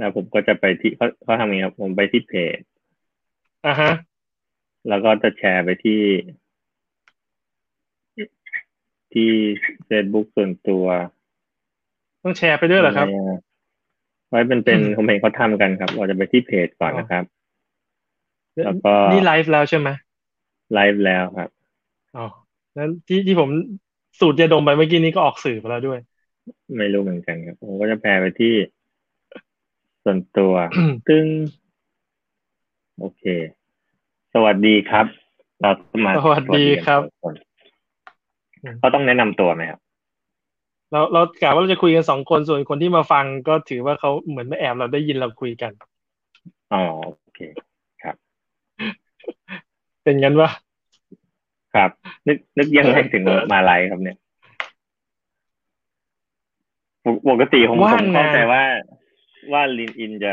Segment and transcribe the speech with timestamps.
[0.00, 2.58] แล้วผมก็จะไปที่เขาเขาทำยังไงครับผมไปที่เพจ
[3.64, 3.88] อ่าฮะ
[4.88, 6.02] แล้วก็จะแชร์ไปที่
[9.12, 9.30] ที่
[9.88, 10.86] Facebook ส่วนตัว
[12.24, 13.08] ต้องแชร์ไปด้วยเหรอครับ
[14.28, 17.24] ไว้เป็นเป็นอืมผมเห็นเขาทำกันครับ เราจะไปที่เพจก่อนนะครับ
[18.62, 19.88] แล้วก็นี่ไลฟ์แล้วใช่ไหม
[20.72, 21.50] ไลฟ์แล้วครับ
[22.14, 22.20] อ๋อ
[22.76, 23.50] นั้นที่ที่ผม
[24.20, 25.98] สูตรยาดมไปเมื่อกี้นี้ก็ออกสื่อไปแล้วด้วย
[26.76, 28.54] ไม่รู้เหมือนกันครับ ผมก็จะแปลไปที่
[30.10, 31.26] ส่วนตัวอืมตึ้ง
[33.00, 33.22] โอเค
[34.34, 35.06] สวัสดีครับ
[35.60, 37.42] เราสมาสวัสดีครับสวัสดี
[38.64, 39.80] กันเขาต้องแนะนำตัวไหมครับ
[40.92, 45.72] เราเรากะว่าเราจะคุยกันสองคนส่วนคนที่มาฟังก็ถือว่าเขาเหมือนไม่แอบเราได้ยินเราคุยกัน
[46.72, 46.82] อ๋อ
[47.20, 47.40] โอเค
[50.02, 50.50] เป็นงั้นวะ
[51.74, 51.90] ครับ
[52.26, 54.16] นึกนึกยังไงถึงมาไลฟ์ครับเนี่ย
[57.04, 58.62] ปกปกติผมผมเข้าใจว่า
[59.52, 60.32] ว่าลินอินจะ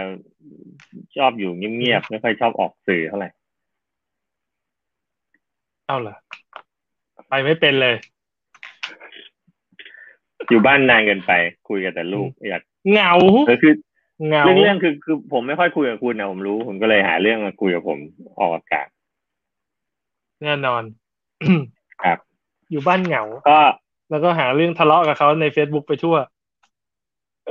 [1.18, 3.30] ชอบอยู่เงียบๆไม่ค่อยชอบออกสื่อเท่าไหร่
[5.88, 6.16] เอาเหรอ
[7.30, 7.96] ไปไม่เป็นเลย
[10.50, 11.32] อยู่บ้านนานเกินไป
[11.70, 13.14] คุยกับแต่ลูกอยากเหงา
[13.48, 13.74] เออคือ
[14.28, 18.00] เหงาเรื่องเรื่องคือคือผมไม่ค่อยคุยกับคุณนะผมรู้ ผมก็เลยหาเรื่องมาคุยกับผม
[18.40, 18.88] ออกอากาศ
[20.44, 20.84] แน่นอน
[22.04, 22.18] ครับ
[22.72, 23.60] อยู่บ้านเหงา ก็
[24.10, 26.16] แล้วก็หาเรื่องทะเลาะกับเขาใน Facebook ไปทั่ว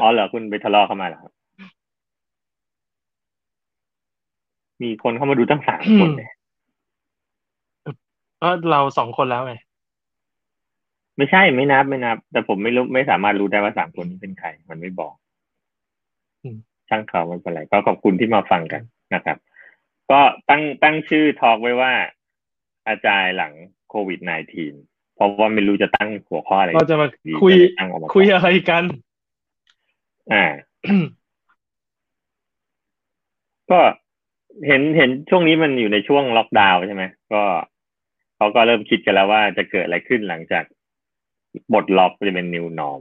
[0.00, 1.32] อ๋อเหรอคุณไปทะเลาะเข้ามาเหรอครับ
[4.82, 6.32] มีคนเข้ามาดูตั้งสามคนเนี่ย
[8.42, 9.54] ก็เราสองคนแล้วไง
[11.16, 15.14] ไม่ใช่ไม่นับไม่นับ แต่ผมไม่รู้ไม่สามารถรู้ได้ว่าสามคนนี้เป็นใคร มันไม่บอก
[16.42, 16.56] อืม
[16.88, 18.82] ช่างเขาไม่เป็นไรก็ขอบคุณที่มาฟังกัน
[19.14, 19.36] นะครับ
[20.10, 21.92] ก็ตั้งตั้งชื่อทอล์กไว้ว่า
[22.88, 23.52] อาจารย์หลัง
[23.88, 24.20] โควิด
[24.68, 28.84] -19 เพราะว่าไม่รู้จะตั้งหัวข้ออะไรเราจะมาดีคุยก็เลยตั้งออกมาก่อนคุยอะไรกัน
[30.32, 30.44] อ่า
[33.70, 33.80] ก็
[34.66, 37.42] เห็นเห็นช่วงนี้มันอยู่ในช่วงล็อกดาวน์ใช่ไหมก็
[38.36, 40.64] เขาก็เริ่มคิดกันแล้วว่าจะเกิดอะไรขึ้นหลังจาก
[41.72, 43.00] บทล็อกจะเป็น new norm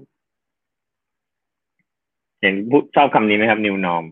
[2.42, 4.06] เห็นพูดชอบคำนี้ไหมครับ new norm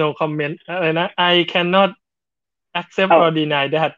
[0.00, 1.90] no comment อะไรนะ I cannot
[2.80, 3.92] accept เอ้า or deny that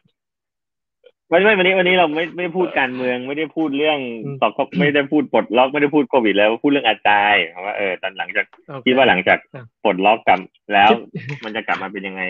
[1.33, 4.49] ไม่ไม่วันนี้วันนี้เราไม่ไม่พูดการเมืองไม่ได้พูดเรื่องอืมต่อ
[4.79, 10.39] ไม่ได้พูดปลดล็อกไม่ได้พูดโควิดแล้วพูดเรื่องอาจารย์ว่าเออตอนหลังจากโอเคคิดว่าหลังจากอะปลดล็อกกลับ
[10.73, 10.99] แล้วคิด
[11.45, 12.21] มันจะกลับมาเป็นยังไง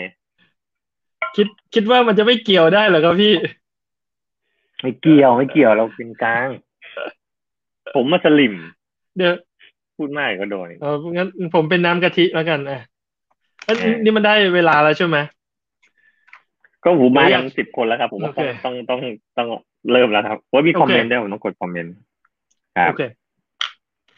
[1.36, 3.34] คิดคิดว่ามันจะไม่เกี่ยวได้เหรอครับพี่
[4.82, 6.48] ไม่เกี่ยวไม่เกี่ยวเราเป็นกลาง
[7.94, 8.54] ผมมาสลิม
[9.16, 9.34] เดี๋ยว
[9.96, 12.80] พูดมากก็โดนเอองั้นผมเป็นน้ำกะทิแล้วกันอะ
[13.64, 15.16] เอ้ยเออนี่มันได้เวลาแล้วใช่ไหม
[16.84, 19.48] ก็หูมาเดี๋ยวอกัยากนสิบคนแล้วครับ ผมว่าโอเคต้องต้องต้องต้อง
[19.92, 21.94] เริ่มแล้วครับว่ามีโอเคคอมเมนต์ด้วยผมต้องกดคอมเมนต์
[22.76, 23.02] ครับโอเค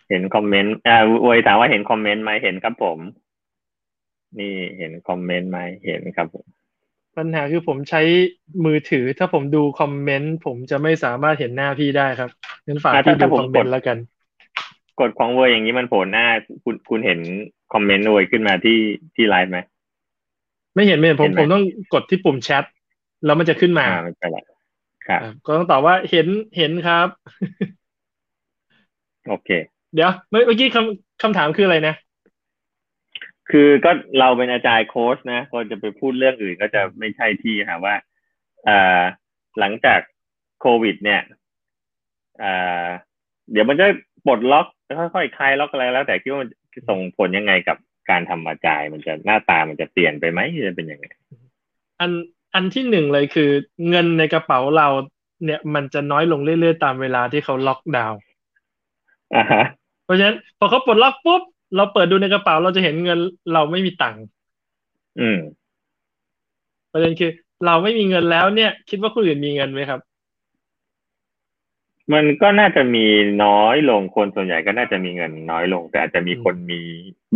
[0.08, 2.98] เห็นคอมเมนต์อ่าอวยถามว่าเห็นคอมเมนต์ไหมเห็นครับผม
[4.38, 6.46] นี่เห็นคอมเมนต์ไหมเห็นครับผม
[7.16, 8.02] ปัญหาคือผมใช้
[8.64, 12.30] มือถือ ถ้าผมดูคอมเมนต์ผมจะไม่สามารถเห็นหน้าพี่ได้ครับ
[12.66, 13.98] งั้นฝากอะพี่ถ้าดูถ้าผมคอมเมนกดต์แล้วกัน
[15.00, 16.26] กดของเวอร์อย่างนี้มันโผล่หน้า
[16.64, 17.20] คุณคุณเห็น
[17.72, 18.78] คอมเมนต์อวยขึ้นมาที่
[19.14, 19.58] ที่ไลฟ์ไหม
[20.76, 21.64] ไม่เห็นไม่เห็นผมเห็นไหมผมต้อง
[21.94, 22.64] กดที่ปุ่มแชท
[23.24, 24.38] แล้วมันจะขึ้นมาอ่าไม่เป็นไร
[25.06, 26.26] ครับอะก็ต้องตอบว่าเห็น
[26.56, 27.08] เห็นครับ
[29.28, 29.50] โอเค
[29.94, 31.94] เดี๋ยวเมื่อเมื่อกี้คำคำถามคืออะไรนะ
[33.50, 37.94] คือก็เราเป็นอาจารย์โค้ชนะก็จะไปพูดเรื่องอื่นก็จะไม่ใช่ที่ค่ะ ว่า
[38.64, 39.02] เอ่อ
[39.60, 40.00] หลังจาก
[40.60, 41.20] โควิด เนี่ย
[42.38, 42.52] เอ่
[42.84, 42.86] อ
[43.52, 43.86] เดี๋ยวมันจะ
[44.26, 44.66] ปลดล็อก
[44.98, 47.76] ค่อยๆคลายล็อกอะไรแล้ว แต่คิดว่ามันจะส่งผลยังไงกับ
[48.10, 51.06] การทำอาจารย์มันจะหน้าตามันจะเปลี่ยนไปไหมจะเป็นยังไง
[52.00, 52.10] อัน
[52.54, 53.50] อันที่หนึ่งเลยคือ
[53.88, 54.88] เงินในกระเป๋าเรา
[55.44, 58.20] เนี่ยมันจะน้อยลงเรื่อยๆตามเวลาที่เขาล็อกดาวน์
[59.36, 59.64] อ่าฮะ
[60.04, 61.42] เพราะฉะนั้นพอเขาปลดล็อกปุ๊บ
[61.76, 63.18] เราเปิดดูในกระเป๋าเราจะเห็นเงิน
[63.52, 64.24] เราไม่มีตังค์
[65.20, 65.38] อืม
[66.92, 67.30] ประเด็นคือ
[67.66, 70.00] เราไม่มีเงินแล้วเนี่ย คิดว่าคนอื่นมีเงินไหมครับ
[72.12, 73.06] มันก็น่าจะมี
[73.44, 76.80] น้อยลงคนส่วนใหญ่ก็น่าจะมีเงินน้อยลง แต่อาจจะมีคนมี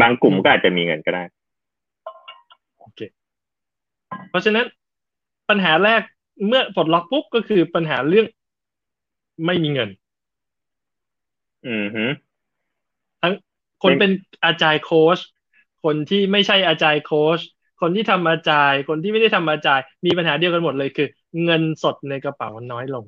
[0.01, 1.25] บางกลุ่มก็อาจจะมีเงินก็ได้
[2.79, 3.01] โอเค
[4.29, 4.67] เพราะฉะนั้น
[5.49, 6.03] ปัญหาแรก
[6.47, 8.27] เมื่อปลดล็อกปุ๊บก็คือปัญหาเรื่อง
[9.47, 9.89] ไม่มีเงิน
[11.67, 12.07] อืมฮึ
[13.23, 13.35] ทั้ง
[13.83, 14.13] คนเป็นเป็น
[14.45, 15.19] อาจารย์โค้ช
[15.85, 17.41] คนที่ไม่ใช่อาจารย์โค้ช
[17.81, 21.09] คนที่ทำอาจารย์คนที่ไม่ได้ทำอาจารย์มีปัญหาเดียวกันหมดเลยคือ
[21.45, 23.05] เงินสดในกระเป๋าน้อยลง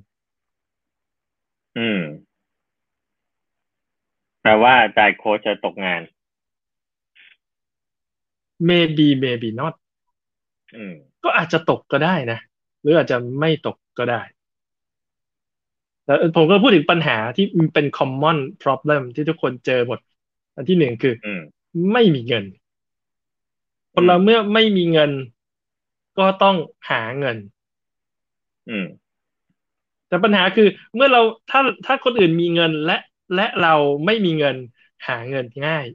[1.77, 2.01] อืม
[4.43, 6.03] แปลว่าอาจารย์โค้ชจะตกงาน
[8.69, 9.75] maybe maybe not
[10.77, 12.39] อืม ก็อาจจะตกก็ได้นะ
[12.81, 14.21] หรืออาจจะไม่ตกก็ได้
[16.07, 19.99] แล้วผมก็พูดถึงปัญหาที่เป็น common problem ที่ทุกคนเจอหมด
[20.57, 21.41] อันที่หนึ่งคืออืม
[21.93, 22.45] ไม่มีเงิน
[23.93, 25.11] คนเราเมื่อไม่มีเงิน
[26.19, 26.57] ก็ต้อง
[26.91, 27.37] หาเงิน
[28.69, 28.87] อืม
[30.12, 32.99] แต่ปัญหาคือเมื่อเราถ้าถ้าคนอื่นมีเงินและ
[33.35, 33.75] และเรา
[34.06, 34.56] ไม่มีเงิน
[35.09, 35.87] หาเงินง่าย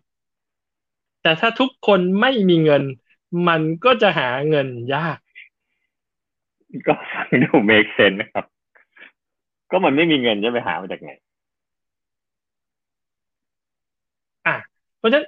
[1.22, 2.84] แต่ถ้าทุกคนไม่มีเงิน
[3.48, 5.18] มันก็จะหาเงินยาก
[6.88, 8.46] ก็ฟังดู make sense นะครับ
[9.72, 11.10] ก็มันไม่มีเงินจะไปหามาจากไหน
[14.48, 14.56] อะ
[14.98, 15.26] เพราะฉะนั้น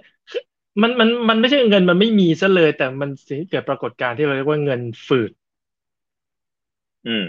[0.81, 5.48] มันมันมันไม่ใช่เงินมันไม่มีซะเลย แต่มันสิเกิดปรากฏการณ์ที่เราเรียกว่าเงินฝืดอืม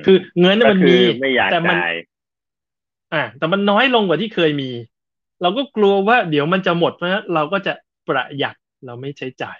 [0.06, 1.94] คือเงินน่ะก็มันคืมีอไม่อยากแต่มันจ่าย
[3.14, 4.70] อ่า แต่มันน้อยลงกว่าที่เคยมี
[5.42, 7.72] เราก็กลัวว่าเดี๋ยวมันจะหมดเพราะฉะนั้นเราก็จะ
[8.08, 8.54] ประหยัด
[8.86, 9.58] เราไม่ใช้จ่าย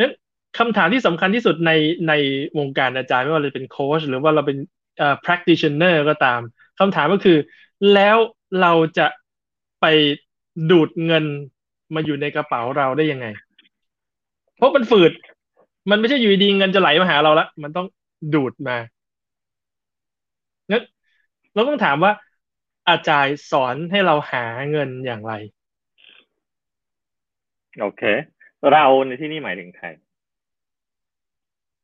[0.00, 0.12] นั้น
[0.58, 1.72] คำถามที่สำคัญที่สุดใน
[2.08, 2.12] ใน
[2.58, 4.58] วงการอาจารย์ไม่ว่าเราเป็นโค้ชหรือว่าเราเป็น
[4.98, 6.40] เอ่อ practitioner ก็ตาม
[6.78, 7.38] คำถามก็คือ
[7.94, 8.16] แล้ว
[8.60, 9.06] เราจะ
[9.80, 9.86] ไป
[10.70, 11.24] ดูดเงิน
[11.94, 13.26] มาอยู่ในกระเป๋าเราได้ยังไง
[14.56, 15.12] เพราะมันฝืด
[15.90, 17.86] มันไม่ใช่อยู่ดีๆเงินจะไหลมาหาเราละมันต้อง
[18.34, 18.76] ดูดมา
[20.70, 20.82] งั้น
[21.54, 22.12] เราต้องถามว่า
[22.88, 25.32] อาจารย์สอนให้เราหาเงินอย่างไร
[27.80, 28.02] โอเค
[28.72, 29.86] เราในที่นี่หมายถึงใคร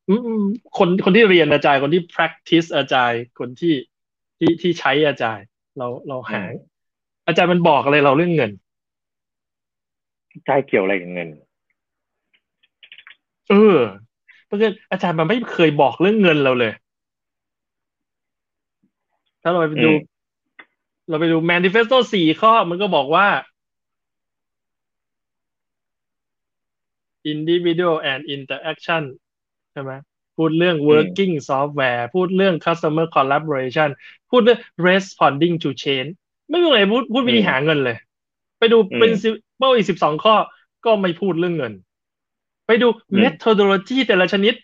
[0.08, 0.42] อืม
[0.78, 3.74] คนคนที่เรียนอาจารย์คนที่ practice อาจารย์คนที่
[4.38, 5.46] ที่ที่ใช้อาจารย์
[5.78, 6.72] เราเราหาอืม
[7.26, 8.50] อาจารย์มันบอกอะไรเราเรื่องเงิน
[10.46, 11.28] ใจเกี่ยวอะไรกับเงิน
[13.50, 13.78] เออ
[14.46, 16.72] เพราะฉะนั้นอาจารย์มันไม่เคยบอกเรื่องเงินเราเลย
[19.42, 20.12] ถ้าเราไปดูอืม
[21.08, 23.26] เราไปดู manifesto สี่ข้อมันก็บอกว่า
[27.32, 29.02] individual and interaction
[29.72, 29.92] ใช่ไหม
[30.36, 33.88] พูดเรื่อง working software พูดเรื่อง customer collaboration
[34.30, 36.10] พูดเรื่อง responding to change
[36.50, 37.96] ไม่มีอะไรพูดพูดวิธีหาเงินเลย
[38.58, 40.34] ไปดูอืม principle อีกสิบสองข้อ
[40.84, 41.72] ก็ไม่พูดเรื่องเงิน
[42.72, 44.54] ไปดูอืม methodology แต่ละชนิด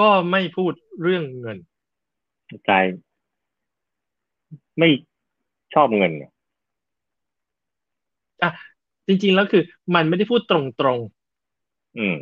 [0.00, 0.72] ก็ไม่พูด
[1.02, 1.58] เรื่องเงิน
[2.64, 2.70] ใจ
[4.78, 4.88] ไม่
[5.74, 6.12] ชอบเงิน
[8.42, 8.50] อะ
[9.06, 9.62] จริง ๆ แล้วคือ
[9.94, 12.16] มันไม่ได้พูดตรงๆอืม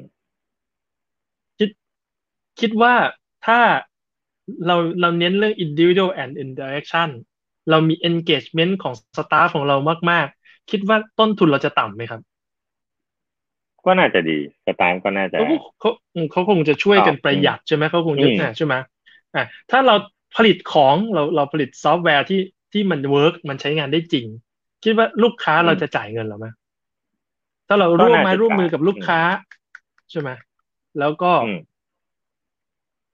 [2.61, 2.94] คิดว่า
[3.47, 3.61] ถ้า
[4.67, 7.09] เราเราเน้นเรื่อง individual and interaction
[7.71, 9.76] เรามี engagement ของ staff ของเรา
[10.11, 12.21] มาก ๆ คิดว่าต้นทุนเราจะต่ำไหมครับ
[13.87, 15.91] ก็น่าจะดีสตางค์ก็น่าจะเขาก็เขา
[16.31, 18.75] เขาคงจะช่วยกันอ๋อประหยัดใช่ไหมเขาคงจะอืมอะใช่ไหม
[19.35, 19.94] อะถ้าเรา
[20.37, 22.41] ผลิตของเราเราผลิตซอฟต์แวร์ที่
[22.73, 24.27] ที่มัน work มันใช้งานได้จริง
[24.85, 26.47] คิดว่าลูกค้าเราจะจ่ายเงินเราไหม
[27.69, 29.21] ถ้าเราร่วมไมาร่วมมือกับลูกค้า
[30.11, 30.31] ใช่ไหม
[30.99, 31.59] แล้วก็อืม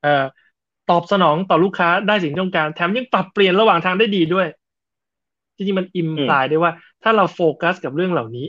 [0.00, 0.24] เอ่อ
[0.90, 4.46] ตอบสนองต่อลูกค้าได้สิ่งที่ต้องการแถมยังปรับเปลี่ยนระหว่างทางได้ดีด้วย
[5.56, 6.72] จริงๆมันอิมพลายได้ว่า
[7.02, 8.46] ถ้าเราโฟกัสกับเรื่องเหล่านี้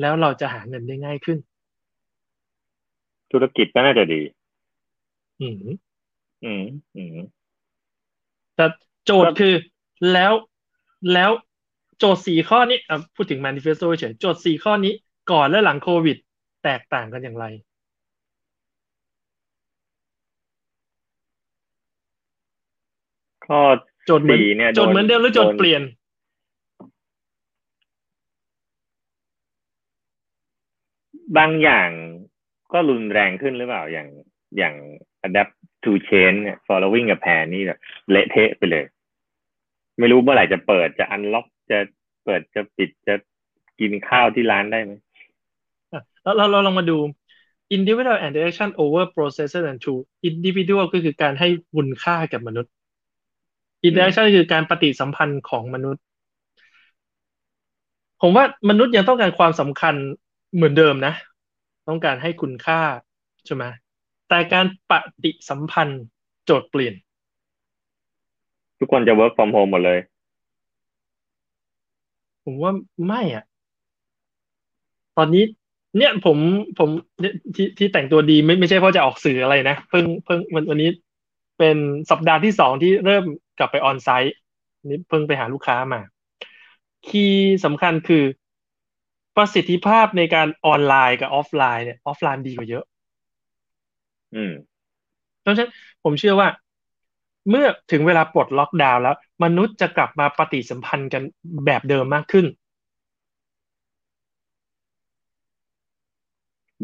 [0.00, 1.38] แล้วเราจะหาเงินได้ง่ายขึ้น
[3.32, 4.20] ธุรกิจก็น่าจะดี
[5.40, 5.54] อืม
[6.44, 6.64] อืม
[6.96, 7.16] อืม
[8.56, 8.66] แต่
[9.04, 9.54] โจทครัย์บคือ
[10.12, 10.32] แล้ว
[11.12, 11.30] แล้ว
[11.98, 14.92] โจทย์สี่ข้อนี้อะพูดถึง manifesto เฉยโจทย์สี่ข้อนี้
[15.30, 16.16] ก่อนและหลังโควิด
[16.64, 17.46] แตกต่างกันอย่างไร
[23.46, 23.60] ข้อ
[24.06, 25.82] โจทย์เหมือนสี่เนี่ยโจทย์เหมือนเดิมหรือโจทย์โดนเปลี่ยน
[31.38, 31.90] บางอย่าง
[32.72, 34.08] ก็รุนแรงขึ้นหรือเปล่าอย่าง
[34.58, 34.74] อย่าง
[35.26, 35.54] adapt
[35.84, 37.80] to change เนี่ย following a plan นี่แบบ
[38.10, 38.84] เละเทะไปเลย
[39.98, 41.78] ไม่รู้เมื่อไหร่จะเปิดจะ unlock จะ
[42.24, 43.14] เปิดจะปิดจะ
[43.80, 44.92] กินข้าวที่ร้านได้ไหม
[46.22, 46.98] แล้วเราเราลองมาดู
[47.76, 52.72] individual and action over processes and tool individual ก็คือการให้คุณค่ากับมนุษย์
[53.86, 56.02] interaction คือการปฏิสัมพันธ์ของมนุษย์
[58.22, 59.94] ผมว่ามนุษย์ยังต้องการความสำคัญ
[60.54, 61.14] เหมือนเดิมนะ
[61.88, 62.80] ต้องการให้คุณค่า
[63.46, 63.64] ใช่ไหม
[64.28, 66.04] แต่การปฏิสัมพันธ์
[66.44, 66.94] โจทย์เปลี่ยน
[68.78, 69.98] ทุกคนจะ work from home หมดเลย
[72.44, 72.72] ผมว่า
[73.06, 73.44] ไม่อะ
[75.16, 75.44] ตอนนี้
[75.96, 76.38] เนี่ยผม
[76.78, 76.88] ผม
[77.20, 80.90] เนี่ยที่ที่แต่งตัวดีไม่ไม่ใช่เพราะจะออกสื่ออะไรนะ เพิ่งเพิ่งวันวันนี้
[81.58, 81.76] เป็น
[82.10, 83.24] สัปดาห์ที่สองที่เริ่ม
[83.58, 84.34] กลับไปออนไซต์
[84.84, 86.00] นี่เพิ่งไปหาลูกค้ามา
[87.08, 88.22] key สำคัญคือ
[89.36, 92.84] ประสิทธิภาพในการออนไลน์กับออฟไลน์เนี่ยออฟไลน์ดีกว่าเยอะ
[94.34, 94.52] อืม
[95.42, 95.70] เพราะฉะนั้น
[96.04, 96.48] ผมเชื่อว่า
[97.50, 101.22] เมื่อถึงเวลาปลดล็อกดาวน์แล้ว มนุษย์จะกลับมาปฏิสัมพันธ์กัน
[101.66, 102.46] แบบเดิมมากขึ้น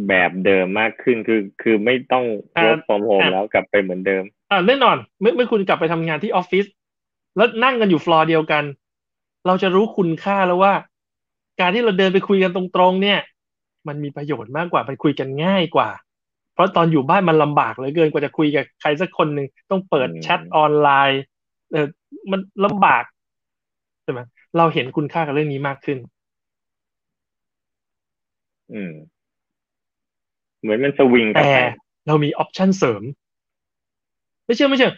[0.09, 2.25] แบบเดิมมากขึ้นคือ คือไม่ต้อง
[2.57, 6.67] อ่า work from home อ่าแล้วกลับไปเหมือนเดิมอ่าแน่นอน เมื่อเมื่อคุณกลับไปทำงานที่ออฟฟิศ
[7.37, 8.65] แล้วนั่งกันอยู่ฟลอร์เดียวกัน
[9.47, 10.73] เราจะรู้คุณค่าแล้วว่า
[11.61, 13.21] การที่เราเดินไปคุยกันตรงๆเนี่ย
[13.89, 15.91] มันมีประโยชน์มากกว่ามันคุยกันง่ายกว่า
[16.55, 21.23] เพราะตอนอยู่บ้านมันลำบากเหลือเกินกว่าจะคุยกับใครสักคนหนึ่งต้องเปิดแชทออนไลน์
[21.73, 21.87] เออ
[22.31, 23.05] มันลำบาก
[24.03, 24.21] ใช่ไหม
[24.57, 25.99] เราเห็นคุณค่ากับเรื่องนี้มากขึ้น
[28.73, 28.93] อืม
[30.61, 31.59] เหมือนมันสวิงกันแต่ไป
[32.07, 33.03] เรามีออปชันเสริม
[34.45, 34.93] ไม่เชื่อไม่เชื่อ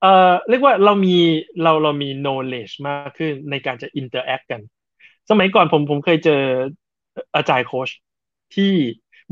[0.00, 1.16] เอ่อเรียกว่าเรามี
[1.62, 4.60] เราเรามี knowledge มากขึ้นในการจะ interact กัน
[5.30, 6.40] สมัยก่อนผมผมเคยเจอ
[7.34, 7.90] อาจารย์โค้ช
[8.54, 8.72] ที่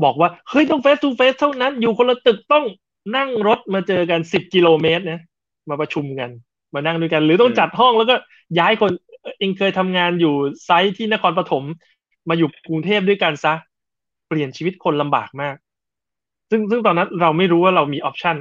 [0.03, 2.65] บอกว่า เฮ้ยต้อง face to face เท่านั้น อยู่คนละตึกต้อง
[3.15, 5.21] นั่งรถมาเจอกันสิบกิโลเมตรนะ
[5.69, 6.29] มาประชุมกัน
[6.73, 8.15] มานั่งด้วยกัน หรือต้องจัดห้องแล้วก็
[8.59, 8.91] ย้ายคน
[9.37, 10.33] เองเคยทำงานอยู่
[10.65, 11.63] ไซต์ที่นครปฐม
[12.29, 13.53] มาอยู่กรุงเทพด้วยกันซะ
[14.27, 15.55] เปลี่ยนชีวิตคนลำบากมาก
[16.49, 18.37] ซึ่งซึ่งตอนนั้นเราไม่รู้ว่าเรามี option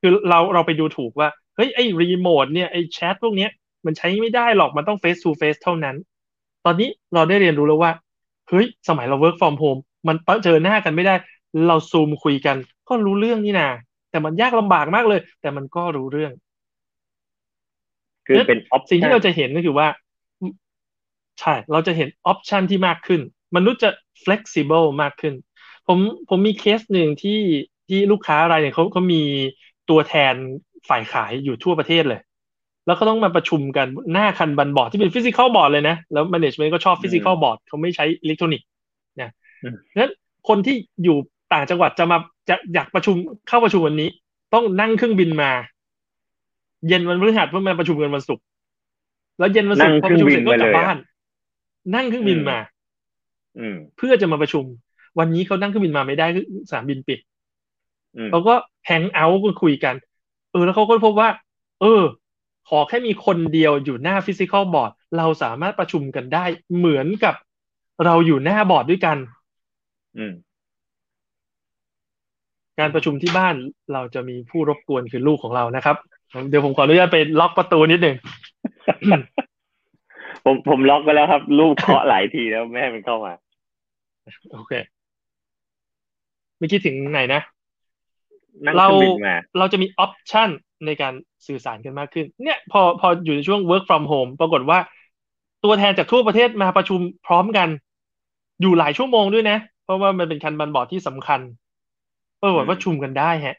[0.00, 3.50] คือเราเราไปดูถูกว่า เฮ้ยไอ้รีโมทเนี่ยไอ้แชทพวกเนี้ย
[3.86, 5.96] มันใช้ไม่ได้หรอกมันต้อง face to face เท่านั้น
[6.64, 7.92] ตอนนี้เราได้เรียนรู้แล้วว่า
[8.48, 11.14] เฮ้ยสมัยเรา work from home มันเจอหน้ากันไม่ได้
[11.66, 12.56] เราซูมคุยกัน
[12.88, 13.68] ก็รู้เรื่องนี่นา
[14.10, 16.32] แต่มันยากลำบากมากเลย แต่มันก็รู้เรื่อง
[18.26, 19.88] คือเป็นออปสิ่งที่เราจะเห็นก็คือว่า
[21.40, 23.20] ใช่ เราจะเห็น option ที่มากขึ้น
[23.56, 23.90] มนุษย์จะ
[24.24, 25.34] flexible มากขึ้น
[25.88, 25.98] ผม
[26.28, 27.40] ผมมีเคสหนึ่งที่
[27.88, 29.22] ที่ลูกค้ารายเนี่ยเขาเขามี
[29.90, 30.34] ตัวแทน
[30.88, 32.20] ฝ่ายขายอยู่ทั่วประเทศเลย
[32.90, 38.66] แล้วเขาต้องมาประชุมกันหน้าคันบันบอร์ดที่เป็นฟิสิก a l บอร์ดเลยนะ แล้ว management ก็ชอบฟิสิก a l บอร์ดเขาไม่ใช้อิเล็กทรอนิกส์
[39.20, 39.30] นะ
[39.96, 40.12] นั้น
[40.48, 41.16] คนที่อยู่
[41.52, 42.18] ต่างจังหวัดจะมา
[42.48, 43.16] จะอยากประชุม
[43.48, 44.08] เข้าประชุมวันนี้
[44.54, 45.50] ต้องนั่งเครื่องบินมา
[46.88, 48.44] เย็นวันพฤหัสเพื่อมาประชุมกันวันศุกร์
[49.38, 50.96] แล้วเย็นวันศุกร์พอประชุมเสร็จก็กลับบ้าน
[51.94, 52.58] นั่งเครื่องบินมา
[53.58, 54.64] อืมเพื่อจะมาประชุม
[55.18, 57.18] วันนี้เขานั่งเครื่องบินมาไม่ได้คือสนามบินปิด
[58.16, 58.54] อืมเขาก็
[58.86, 59.94] Hangouts คุยกัน
[60.50, 61.28] เออ แล้วเขาก็พบว่า
[61.80, 62.02] เออ
[62.70, 66.44] ขอแค่มีคนเดียวอยู่หน้าฟิสิก a l บอร์ดเราสามารถประชุมกันได้
[66.76, 67.34] เหมือนกับ
[68.04, 69.16] เราอยู่หน้าบอร์ดด้วยกัน
[70.18, 70.32] อืม
[72.78, 73.54] การประชุมที่บ้าน
[73.92, 75.96] เราจะมีผู้รบกวนคือลูกของเรานะครับ
[76.48, 78.16] เดี๋ยวผมขออนุญาตไปล็อกประตูนิดหนึ่ง
[80.44, 83.32] ผมผมล็อกไปแล้วครับ ลูกเคาะหลายทีแล้วไม่ให้มันเข้ามา
[84.52, 84.72] โอเค
[86.58, 87.40] เมื่อกี้ถึงไหนนะ
[88.64, 90.50] นั่งเครื่องบินมาเราเราจะมีออปชัน
[90.86, 91.12] ในการ
[91.46, 94.78] สื่อสารกันมากขึ้น เนี่ยพอพออยู่ในช่วง work from home ปรากฏว่า
[95.64, 97.68] ตัวแทนจากทั่วประเทศมาประชุมพร้อมกัน
[98.60, 101.40] อยู่หลายชั่วโมงด้วยนะ เพราะว่ามันเป็น Kanban board ที่สำคัญ
[102.42, 103.56] ปรากฏว่าอืมประชุมกันได้ฮะ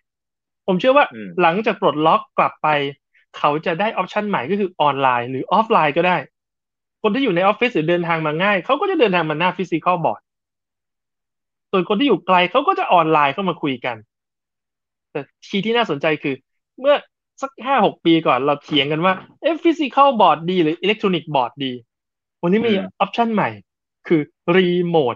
[0.67, 2.67] ผมเชื่อว่าอืมหลังจากปลดล็อกกลับไป
[3.37, 6.17] เขาจะได้ option ใหม่ก็คือออนไลน์หรือออฟไลน์ก็ได้
[7.01, 10.21] คนที่อยู่ในออฟฟิศหรือเดินทางมาง่าย เขาก็จะเดินทางมาหน้าฟิสิก a l บอร์ด
[11.71, 13.95] ส่วนคนที่อยู่ไกลเขาก็จะออนไลน์เข้ามาคุยกัน
[15.11, 16.35] แต่ทีที่น่าสนใจคือ
[16.79, 16.95] เมื่อ
[17.41, 21.71] สักห้าหกปีก่อนเราเถียงกันว่าเอ๊ะฟิสิก a l บอร์ดดีหรืออิเล็กทรอนิกส์บอร์ดดี
[22.41, 23.49] วันนี้มีอือม option ใหม่
[24.07, 24.21] คือ
[24.55, 25.15] remote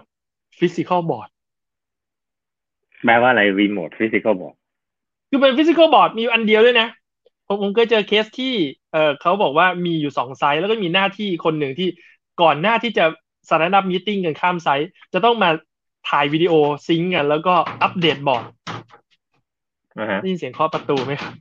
[0.58, 1.28] physical board
[3.04, 4.54] แปลว่าอะไร remote physical board
[5.30, 6.88] คือเป็นฟิสิก a l บอร์ดมีอยู่อันเดียวด้วยนะ
[7.46, 8.54] ผมผมเคยเจอเคสที่
[8.92, 11.88] เออเขาบอกว่ามีอยู่สอง site แล้วก็มีหน้าที่คนหนึ่งที่
[12.42, 13.04] ก่อนหน้าที่จะ
[13.48, 15.50] stand up meeting กันข้าม site จะต้องมา
[16.08, 16.52] ถ่ายวิดีโอ
[16.86, 19.05] sync กันแล้วก็อัปเดตบอร์ดอ่าฮะ
[20.22, 21.32] ได้ยินเสียงเคาะประตูไหมครับ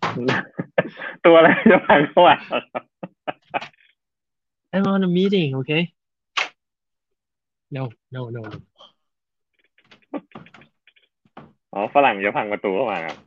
[1.26, 2.36] ตัวอะไรจะพังเข้ามา
[4.74, 5.84] I'm on a meeting okay
[7.76, 7.84] no
[8.16, 8.58] no no no
[11.74, 13.18] อ๋อฝรั่งจะพังประตูเข้ามาครับ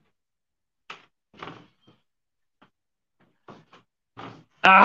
[4.66, 4.78] อ่า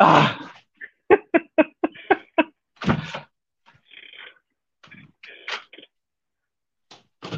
[0.00, 0.08] อ่า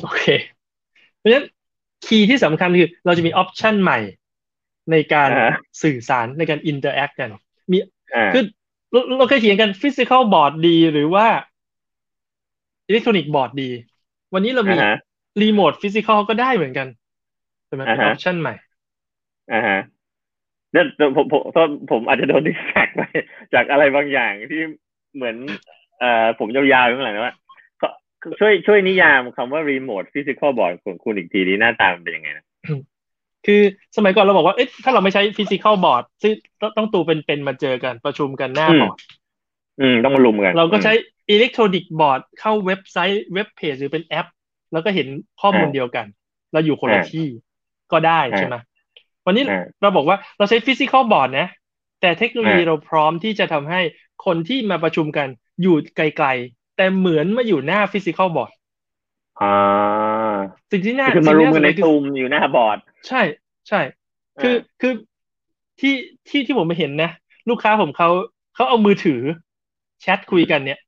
[0.03, 0.25] โอเค
[1.16, 1.47] เพ ราะฉะนั้น
[2.07, 3.99] key ที่สำคัญคือเราจะมี option ใหม่
[4.91, 5.51] ในการอ่าฮะ
[5.83, 7.31] สื่อสารในการ interact กัน
[7.71, 7.79] มี
[8.15, 8.43] อ่าคือ
[8.93, 11.27] เราเราเคยเถียงกันฟิสิก a l บอร์ดดี หรือว่า
[12.89, 13.71] electronic board ดี
[14.35, 14.93] วันนี้เรามีอ่าฮะ
[15.43, 16.89] รีโมทฟิสิก a l ก็ได้เหมือนกัน
[17.67, 18.55] ใช่ไหมเป็นออ่าอฮะ option ใหม่
[19.53, 19.79] อ่าฮะ
[20.73, 20.85] แล้ว
[21.17, 23.03] ผมผมผมผมอาจจะโดน distract ไป
[23.55, 24.61] จากอะไรบางอย่างที่
[25.15, 25.37] เหมือน
[25.99, 27.46] เอ่อผมยาวๆอยู่ข้างหลังนะว่าก็
[28.41, 32.45] ช่วยช่วยนิยามคำว่ารีโมทฟิสิก a l บอร์ดของคุณอีกทีนี้หน้าตามันเป็นยังไงนะ
[33.47, 33.63] คือ
[33.97, 38.97] สมัยก่อนเราบอกว่าเอ๊ะถ้าเราไม่ใช้ฟิสิก a l บอร์ดซึ่งต้องต้องตัวเป็นๆมาเจอกันประชุมกันหน้าอืมบอร์ด
[39.81, 40.93] อืมต้องมาลุมกัน เราก็ใช้
[41.31, 44.27] electronic board เข้าเว็บไซต์เว็บเพจหรือเป็นแอป
[44.73, 45.07] แล้วก็เห็น
[45.41, 46.07] ข้อมูลเดียวกัน
[46.53, 47.27] เราอยู่คนละที่
[47.93, 48.57] ก็ได้ใช่ไหม
[49.27, 51.49] วันนี้อ่าเราบอกว่าเราใช้ฟิสิก a l บอร์ดนะ
[52.01, 53.81] แต่เทคโนโลยีอ่าเราพร้อมที่จะทำให้
[54.27, 55.29] คนที่มาประชุมกัน
[55.63, 58.53] อยู่ไกลๆ แต่เหมือนมาอยู่หน้าฟิสิก a l บอร์ด
[59.41, 59.47] อ่า
[60.71, 62.79] สิ่งที่น่าคือมาสิ่งรุที่มน่าสกันนในใจคือซูมอยู่หน้าบอร์ด
[63.09, 63.23] ใช่
[63.69, 63.81] ใช่
[64.43, 64.93] คือคือ
[65.81, 65.95] ที่
[66.29, 67.11] ที่ที่ผมไปเห็นนะ
[67.49, 68.09] ลูกค้าผมเขา
[68.55, 69.21] เขาเอามือถือ
[70.03, 70.79] แชทคุยกันเนี่ย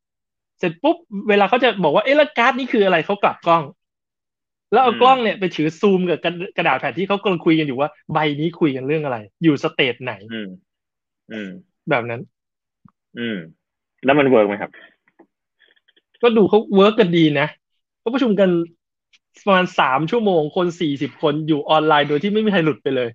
[0.59, 0.97] เสร็จปุ๊บ
[1.29, 3.65] เวลาเขาจะบอกว่าเอ๊ะแล้วการ์ดนี่คืออะไรเขากลับกล้อง
[4.73, 6.19] แล้วเอากล้องเนี่ยไปถือซูมกับ
[6.57, 10.49] กระดาษแผ่นที่เขากำลังคุยกันอยู่ว่า ใบนี้คุยกันเรื่องอะไร อยู่สเตจไหน อืม
[11.33, 11.49] อืม
[11.91, 12.21] แบบนั้น
[13.19, 13.39] อืม
[14.05, 14.71] แล้วมัน work ไหมครับ
[16.23, 17.47] ก็ดูเขา work กันดีนะ
[18.01, 18.51] เขาประชุมกัน
[19.47, 23.09] ประมาณสามชั่วโมงคนสี่สิบคนอยู่ออนไลน์โดยที่ไม่มีใครหลุดไปเลย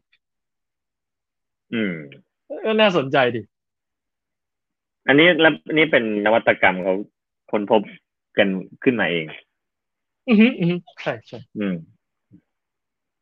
[1.74, 1.94] อืม
[2.66, 3.42] ก็น่าสนใจดิ
[5.08, 6.96] อันนี้แล้วนี่เป็นนวัตกรรมเขา
[7.52, 7.82] ค้นพบ
[8.38, 8.48] กัน
[8.84, 9.26] ขึ้นมาเอง
[10.30, 11.76] อือฮึอือฮึใช่ใช่อืม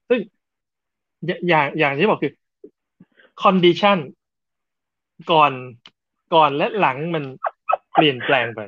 [0.09, 0.19] ซึ่ง
[1.49, 2.33] อย่างอย่างที่บอกคือ
[3.43, 3.97] condition
[5.31, 5.51] ก่อน
[6.33, 7.23] ก่อนและหลังมัน
[7.93, 8.61] เปลี่ยนแปลงไป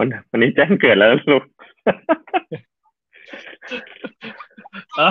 [0.00, 1.42] วันวันนี้แจ้งเกิดแล้วลูก
[5.00, 5.10] อ่า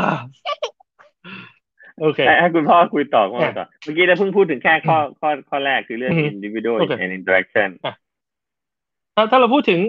[2.02, 7.70] โอเคให้ให้คุณพ่อคุยต่อคุยต่อเมื่อกี้เราเพิ่งพูดถึงแค่ข้อข้อข้อแรกคือเรื่องอืม individual โอเค and interaction
[9.16, 9.80] ถ้าถ้าเราพูดถึง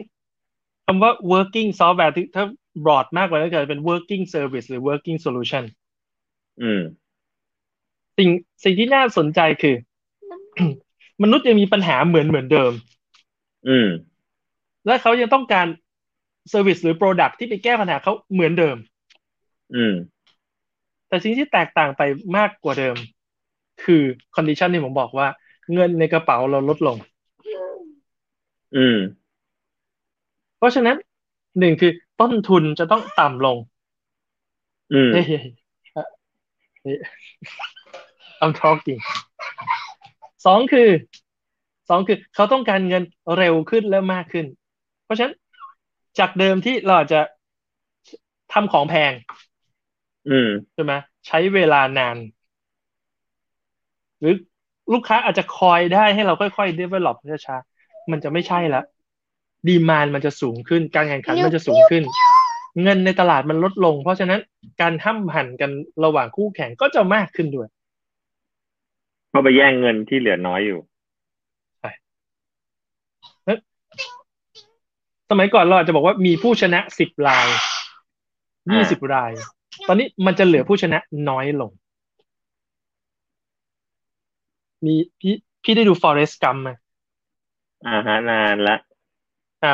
[0.86, 2.44] คำว่า working software ที่ถ้า
[2.84, 5.64] broad มากกว่านั้นก็จะเป็น working service หรือ working solution
[6.62, 6.82] อืม
[8.18, 8.28] สิ่ง
[8.64, 9.76] สิ่งที่น่าสนใจคือ
[11.22, 12.72] มนุษย์ยังมีปัญหาเหมือนเหมือนเดิม
[13.68, 13.88] อืม
[14.86, 15.66] และเขายังต้องการ
[16.52, 18.76] service หรือ product ที่ไปแก้ปัญหาเขาเหมือนเดิม
[19.76, 19.94] อืม
[21.08, 22.02] แต่สิ่งที่แตกต่างไป
[22.36, 22.96] มากกว่าเดิม
[23.84, 24.02] คือ
[24.34, 25.28] condition ที่ผมบอกว่า
[25.72, 26.96] เงินในกระเป๋าเราลดลง
[28.76, 28.98] อืม
[30.58, 30.96] เพราะฉะนั้น
[31.58, 33.56] หนึ่งคือต้นทุนจะต้องต่ำลง
[34.92, 35.40] อืมเฮ้ยเฮ้ย
[36.82, 36.98] เฮ้ย
[38.42, 39.00] I'm talking
[40.46, 40.88] สองคือ
[41.88, 43.02] สองคือเขาต้องการเงิน
[43.36, 44.59] เร็วขึ้นและมากขึ้นเพ
[45.10, 45.34] ราะฉะนั้น
[46.18, 47.20] จากเดิมที่เราอาจจะ
[48.52, 49.12] ทำของแพง
[50.30, 50.92] อืมใช่ไหม
[51.26, 52.16] ใช้เวลานาน
[54.20, 54.34] หรือ
[54.92, 58.82] ลูกค้าอาจจะคอยได้ให้เราค่อยๆ develop ช้าๆมันจะไม่ใช่ละ
[59.68, 62.02] ดีมานมันจะสูงขึ้น การแข่งขันมันจะสูงขึ้น
[62.82, 64.40] เงินในตลาดมันลดลง เพราะฉะนั้น
[64.80, 65.70] การห้ำหันกัน
[66.04, 67.68] ระหว่างคู่แข่งก็จะมากขึ้นด้วย
[69.30, 70.80] เพราะไปแย่งเงินที่เหลือน้อยอยู่
[75.30, 77.46] สมัยก่อนเราอาจจะบอกว่ามีผู้ชนะสิบราย
[78.72, 79.30] ยี่สิบราย
[79.88, 81.70] ตอนนี้มันจะเหลือผู้ชนะน้อยลง
[84.86, 86.70] มีพี่พี่ได้ดู Forest Gump ไหม
[87.86, 88.76] อ่าฮะนานละ
[89.62, 89.70] อ่า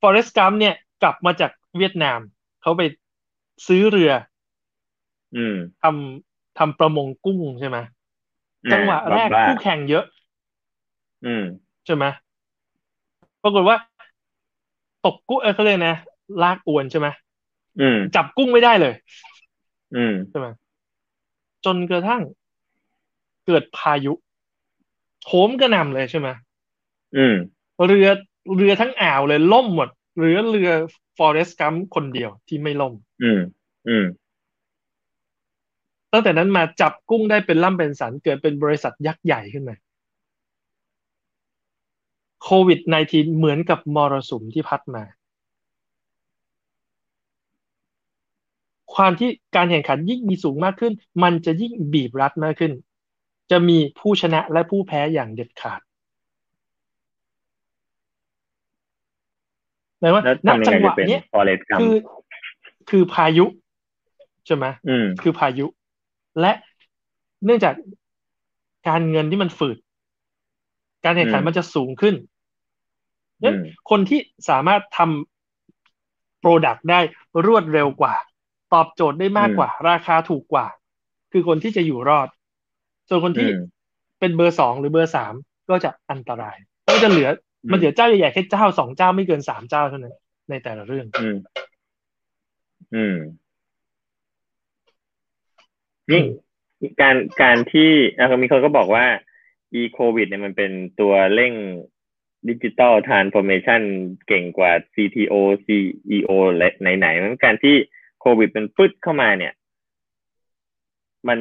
[0.00, 2.18] Forest Gump เนี่ยกลับมาจากเวียดนาม
[2.62, 2.82] เขาไป
[3.66, 4.12] ซื้อเรือ
[5.36, 7.78] อืมทำทำประมงกุ้งใช่ไหม
[8.72, 10.04] จังหวะแรกบ้าๆคู่แข่งเยอะ
[11.24, 11.44] อืม
[11.86, 12.04] ใช่ไหม
[13.42, 13.76] ปรากฏว่า
[15.06, 15.96] ตกกุ้งเออเขาเรียกนะ
[16.42, 17.08] ลากอวนใช่ไหม
[17.80, 18.94] อืมจับกุ้งไม่ได้เลย
[19.96, 20.46] อืมใช่ไหม
[21.64, 22.22] จนกระทั่ง
[23.46, 24.12] เกิดพายุ
[25.22, 26.28] โถมกระหน่ำเลยใช่ไหม
[27.16, 27.34] อืม
[27.86, 28.08] เรือ
[28.56, 30.70] เรือทั้งอ่าวเลยล่มหมดเหลือเรือ
[31.18, 33.40] Forest Gump คนเดียวที่ไม่ล่ม อืม
[33.88, 34.04] อืม
[36.12, 39.76] ตั้งแต่นั้นมาจับกุ้งได้เป็นล่ำเป็นสันเกิดเป็นบริษัทยักษ์ใหญ่ขึ้นมา
[42.42, 45.04] โควิด -19 เหมือนกับมรสุมที่พัดมา
[48.94, 52.72] ความที่การแข่งขันยิ่งมีสูงมากขึ้น มันจะยิ่งบีบรัดมากขึ้น
[53.50, 55.80] จะมีผู้ชนะและผู้แพ้อย่างเด็ดขาด
[60.00, 61.94] แปลว่าแล้วณทำยังจัไงงหจะวะเป็นเนี้ย forest gump คือ
[62.90, 63.46] คือพายุ
[64.46, 65.66] ใช่ไหมอืมคือพายุ
[66.40, 66.52] และ
[67.44, 67.74] เนื่องจาก
[68.88, 69.76] การเงินที่มันฝืด
[71.04, 72.31] การแข่งขันอืมมันจะสูงขึ้นอื
[73.44, 77.00] นั้นมคนที่สามารถทำ product ได้
[77.46, 78.14] รวดเร็วกว่า
[78.72, 80.66] ตอบโจทย์ได้มากกว่า ราคาถูกกว่า
[81.32, 82.28] คือคนที่จะอยู่รอด
[83.08, 83.56] ส่วนคนที่อืม
[84.20, 85.34] เป็นเบอร์สองหรือเบอร์สาม
[85.70, 86.56] ก็จะอันตราย
[86.88, 87.28] ก็จะเหลือ
[87.64, 90.16] อืมมันเหลือเจ้าใหญ่ๆแค่เจ้าสองเจ้าไม่เกินสามเจ้าเท่านั้น
[90.50, 91.36] ในแต่ละเรื่อง อืม
[92.94, 93.16] อืม
[96.10, 96.22] นี่
[97.00, 99.04] การการที่อะมีคนก็บอกว่า
[99.80, 101.52] e โควิดเนี่ยมันเป็นตัวเร่ง
[102.48, 103.82] digital transformation
[104.28, 105.34] เก่งกว่า CTO
[105.66, 107.76] CEO และไหนๆมันการที่
[108.20, 109.52] โควิดมันฟึดเข้ามาเนี่ย
[111.28, 111.38] มัน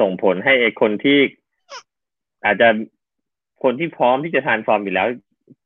[0.00, 1.18] ส่งผลให้ไอคนที่
[2.44, 2.68] อาจจะ
[3.62, 5.08] คนที่พร้อมที่จะ transform อยู่แล้ว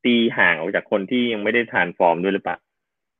[0.05, 2.57] ตีห่างออกจากคนที่ยังไม่ได้ transform ด้วยหรือเปล่า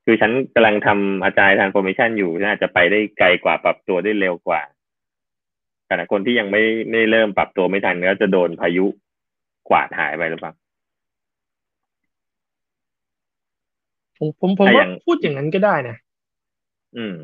[0.04, 4.60] คือฉันกำลังทำ agile transformation อยู่น่าจะไปได้ไกลกว่าปรับตัวได้เร็วกว่า
[5.88, 8.86] ขณะคนที่ยังไม่ไม่เริ่มปรับตัวไม่ทันก็จะโดนพายุ
[9.68, 10.52] กวาดหายไปหรือเปล่า
[14.18, 15.96] ผมผมผมถ้าอว่าย่างพูดอย่างนั้นก็ได้นะ
[16.96, 17.14] อืม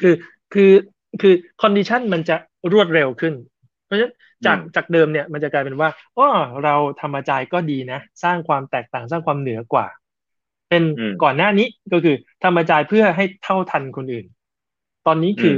[0.00, 0.14] คือ
[0.54, 0.72] คือ
[1.20, 2.36] คือ condition มันจะ
[2.72, 3.34] รวดเร็วขึ้น
[3.84, 4.12] เพราะฉะนั้น
[4.46, 6.28] จากจากเดิมเนี่ยมันจะกลายเป็นว่าอ๋อ
[6.64, 9.86] เราทำ agile ก็ดีนะ สร้างความแตกต่างสร้างความเหนือกว่า
[10.70, 10.82] เป็น
[11.22, 14.26] ก่อนหน้านี้ก็คือทำอาจายเพื่อให้เท่าทันคนอื่น
[15.06, 15.56] ตอนนี้คือ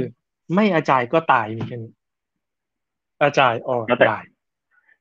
[0.55, 1.93] ไม่อาจายก็ตายมีแค่นี้
[3.23, 3.77] อาจายออ
[4.09, 4.23] ดาย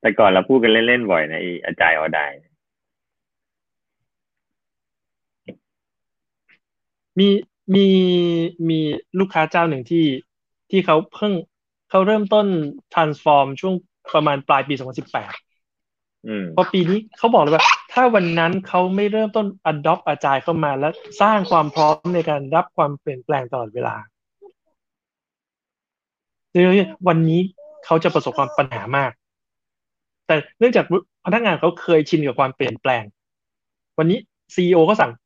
[0.01, 2.31] แต่ก่อนเราพูดกันเล่นๆบ่อยนะอาจายออดาย
[7.19, 7.29] มี
[7.75, 7.87] มี
[8.69, 8.79] มี
[9.19, 10.07] ลูกค้าเจ้าหนึ่งที่
[10.71, 11.33] ที่เขาเพิ่ง
[11.91, 12.47] เขาเริ่มต้น
[12.95, 13.75] transform ช่วง
[14.15, 23.97] ประมาณปลายปี 2018พอปีนี้เขาบอกเลยว่า ถ้าวันนั้นเขาไม่เริ่มต้น adopt อาจายเข้ามาแล้วสร้างความพร้อมในการรับความเปลี่ยนแปลงตลอดเวลา
[27.09, 27.41] วันนี้
[27.85, 29.13] เขาจะประสบความปัญหามาก
[30.27, 30.85] แต่เนื่องจาก
[31.25, 33.05] พนักงานเขาเคยชินกับความเปลี่ยนแปลง
[33.99, 34.19] วันนี้
[34.55, 35.26] ซีอก็สั่งปั๊บ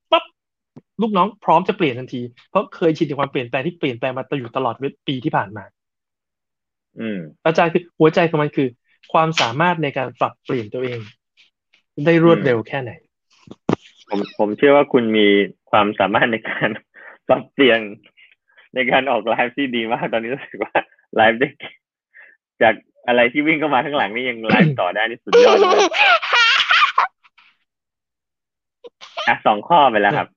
[1.01, 4.75] ลูกน้องพร้อมจะเปลี่ยนทันที เพราะเคยชินกับความเปลี่ยนแปลงที่เปลี่ยนแปลงมาตอยู่ตลอด
[5.09, 5.65] ปีที่ผ่านมา
[7.01, 8.69] อืมอาจารย์คือหัวใจของมันคือ
[9.13, 10.99] ความสามารถในการปรับเปลี่ยนตัวเอง
[12.07, 12.91] ได้รวดเร็วแค่ไหน
[14.09, 15.27] ผมผมเชื่อว่าคุณมี
[15.71, 16.69] ความสามารถในการ
[17.29, 17.81] ปรับเปลี่ยน
[18.75, 20.75] ในการออกไลฟ์ที่ดีมากตอนนี้รู้สึกว่า
[21.17, 21.49] ไลฟ์ได้
[22.63, 22.75] จาก
[23.09, 25.79] อะไรที่วิ่งเข้ามาข้างหลังนี่ยังไลฟ์ต่อได้นี่สุดยอดเลย
[29.29, 30.29] อะสองข้อไปแล้วครับ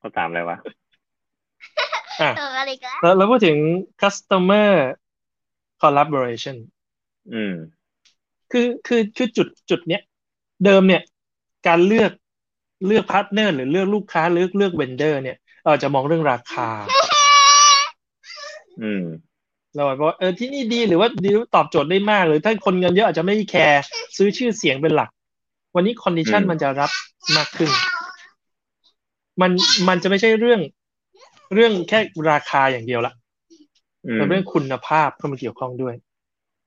[0.00, 0.58] ข้อสามอะไรวะ
[2.20, 2.30] อะ
[3.02, 3.58] แล้วเราพูดถึง
[4.02, 4.70] customer
[5.82, 6.56] collaboration
[7.34, 7.54] อืม
[8.52, 10.02] คือคือคือจุดจุดเนี้ย
[10.64, 11.02] เดิมเนี่ย
[11.66, 12.10] การเลือก
[12.86, 16.70] เลือก partner หรือเลือกลูกค้าเลือกเลือก vendor เนี่ยเราจะมองเรื่องราคา
[18.82, 19.04] อืม
[19.74, 23.82] เราบอกเออที่นี่ดีหรือว่าดีตอบโจทย์ได้มาก หรือถ้าคนเงินเยอะอาจจะไม่แคร์
[24.16, 25.10] ซื้อชื่อเสียงเป็นหลัก
[25.74, 26.90] วันนี้ condition มันจะรับ
[27.36, 27.70] มากขึ้น
[29.40, 29.50] มัน
[29.88, 30.60] มันจะไม่ใช่เรื่อง
[31.54, 31.98] เรื่องแค่
[32.30, 33.12] ราคาอย่างเดียวละ
[34.12, 35.94] แต่เรื่องคุณภาพเข้ามาเกี่ยวข้องด้วย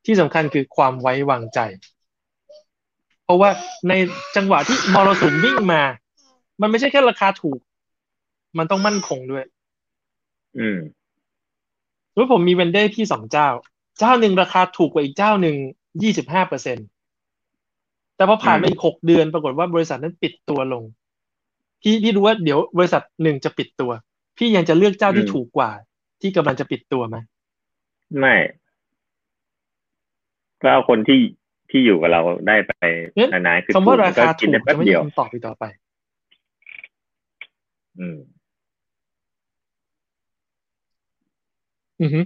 [0.05, 1.59] ที่สำคัญคือความไว้วางใจ
[3.23, 3.49] เพราะว่า
[3.89, 3.93] ใน
[4.35, 5.81] จังหวะที่มรสุมวิ่งมา
[6.61, 7.59] มันไม่ใช่แค่ราคาถูก
[8.57, 9.43] มันต้องมั่นคงด้วย
[10.57, 10.79] อืม
[12.15, 13.49] รู้ผมมีเวนเดอร์ที่สองเจ้า
[13.99, 15.55] เจ้าหนึ่งราคาถูกกว่าอีกเจ้าหนึ่ง
[16.01, 16.81] ยี่สิบห้าเปอร์เซ็นต
[18.15, 20.83] แต่พอผ่านไปอีกหกเดือนปรากฏว่าบริษัทนั้นปิดตัวลง
[21.81, 23.91] พี่พี่รู้ว่าเดี๋ยวบริษัทหนึ่งจะปิดตัว
[24.37, 25.71] พี่ยังจะเลือกเจ้าที่ถูกกว่า
[26.21, 27.17] ที่กำลังจะปิดตัวไหม
[28.19, 28.35] ไม่
[30.61, 31.19] ก็เอาคนที่
[31.69, 32.73] ที่อยู่กับเราได้ไป
[33.33, 35.63] นานๆคือคำว่าราคาถูกจะไม่ได้คำตอบไปต่อไป
[37.99, 38.17] อืม
[42.01, 42.21] อือฮึ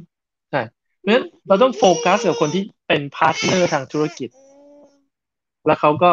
[0.52, 0.62] ใช่
[1.00, 4.30] เพราะฉะนั้นเราต้องโฟกัสกับคนที่เป็น partner ทางธุรกิจ
[5.66, 6.12] แล้วเขาก็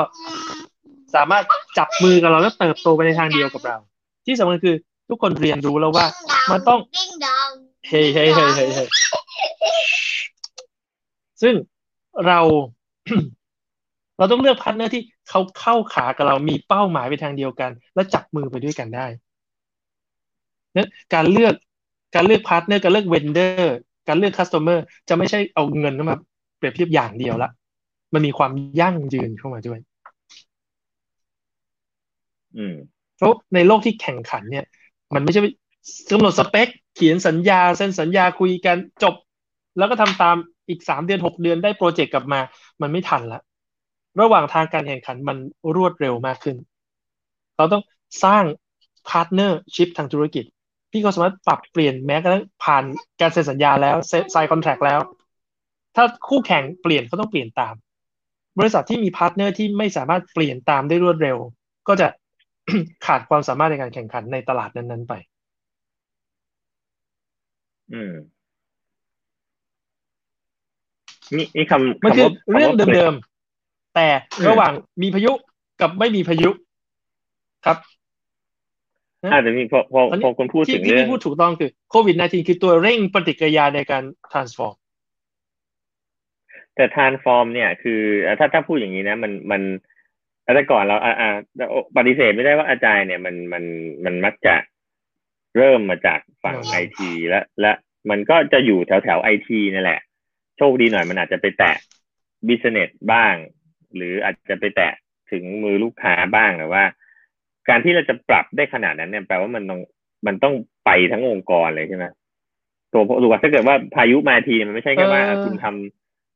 [1.14, 1.44] สามารถ
[1.78, 3.76] จับมือกับเราแล้วเติบโตไปในทางเดียวกับเรา
[4.26, 4.74] ที่สำคัญคือ
[5.08, 6.06] ทุกคนเรียนรู้แล้วว่า
[6.50, 6.80] มันต้อง
[7.88, 8.88] เฮ้ยเฮ้ยเฮ้ยเฮ้ยเฮ้ย
[11.42, 11.54] ซึ่ง
[12.26, 12.40] เรา
[14.18, 19.06] เราต้องเลือก partner ที่เขาเข้าขากับเรามีเป้าหมายไปทางเดียวกัน และจับมือไปด้วยกันได้
[20.76, 21.54] นั้นการเลือก
[22.14, 23.76] การเลือก partner การเลือก vendor
[24.08, 26.16] การเลือก customer จะไม่ใช่เอาเงินมา
[26.58, 27.50] เปรียบเทียบอย่างเดียวละ
[28.14, 29.78] มันมีความยั่งยืนเข้ามาด้วย
[32.56, 32.74] อืม
[33.16, 34.64] เพราะในโลกที่แข่งขันเนี่ย
[35.14, 35.40] มันไม่ใช่
[36.10, 39.14] กำหนดสเปค เขียนสัญญาเซ็นสัญญาคุยกันจบ
[39.78, 40.36] แล้วก็ทำตาม
[40.68, 42.40] อีกสามเดือนหกเดือนได้โปรเจกต์กลับมา
[42.82, 43.40] มันไม่ทันละ
[44.20, 45.36] ระหว่างทางการแข่งขันมัน
[45.76, 46.56] รวดเร็วมากขึ้น
[47.56, 47.82] เราต้อง
[48.24, 48.44] สร้าง
[49.08, 50.44] partnership ทางธุรกิจ
[50.90, 52.84] ที่ก็สามารถปรับเปลี่ยนแม้กระทั่งผ่าน
[53.20, 53.96] การเซ็นสัญญาแล้ว
[54.30, 55.00] sign contract แล้ว
[55.96, 57.74] ถ้าคู่แข่งเปลี่ยนก็ต้องเปลี่ยนตาม
[58.58, 61.36] บริษัทที่มี partner ที่ไม่สามารถเปลี่ยนตามได้รวดเร็ว
[61.88, 62.06] ก็จะ
[63.06, 65.14] ขาดความสามารถในการแข่งขันในตลาดนั้นๆไป
[67.92, 68.12] อืม
[71.36, 74.08] นี่นี่คำมันคือเรื่องเดิมๆแต่
[74.48, 74.72] ระหว่าง
[75.02, 75.32] มีพายุ
[75.80, 76.50] กับไม่มีพายุ
[77.66, 77.78] ครับ
[79.32, 84.74] อาจจะมีพอพอพอคนพูดถึงเรื่องที่พูดถูกต้องคือโควิด -19 คือตัวเร่งปฏิกิริยาในการ transform
[86.74, 88.00] แต่ transform เนี่ย คือ
[88.38, 89.62] ถ้าถ้าพูดอย่างนี้นะ มันมัน
[90.42, 91.30] แต่ก่อนเราอ่าอ่า
[91.96, 93.64] ปฏิเสธไม่ได้ว่าอาจารย์เนี่ยมันมัน
[94.04, 94.54] มันมักจะ
[95.56, 97.72] เริ่มมาจากฝั่งไอทีและและ
[98.10, 100.00] มันก็จะอยู่แถวแถวไอทีนั่นแหละ
[100.58, 101.76] โชคดีหน่อยมันอาจจะไปแตะ
[102.46, 103.34] บิสเนสบ้าง
[103.96, 104.92] หรืออาจจะไปแตะ
[105.30, 106.84] ถึงมือลูกค้าบ้างแต่ว่า
[107.68, 109.80] การที่เราจะปรับได้ขนาดนั้นเนี่ยแปลว่ามันต้อง
[110.26, 112.04] มันต้องไปทั้งองค์กรเลยใช่ไหม
[112.92, 115.66] ตัวถูกว่าถ้าเกิดว่าพายุมาทีมันไม่ใช่แค่ว่าคุณท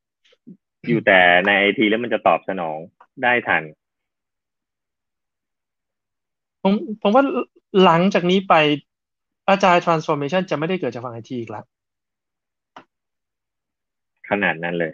[0.09, 2.79] ำอยู่แต่ในไอทีแล้วมันจะตอบสนอง
[3.23, 3.62] ได้ทัน
[6.66, 7.24] ผมผมว่า
[7.85, 8.55] หลังจากนี้ไป
[9.49, 11.64] agile transformation จะไม่ได้เกิดจากฝั่งไอทีอีกแล้ว
[14.31, 14.92] ขนาดนั้นเลย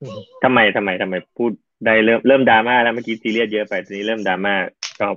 [0.00, 1.50] อืมทำไมทำไมทำไมพูด
[1.86, 4.54] ได้เริ่มเริ่มดราม่าแล้วเมื่อกี้ซีเรียสเยอะไปทีนี้เริ่มดราม่า
[4.98, 5.14] ชอบ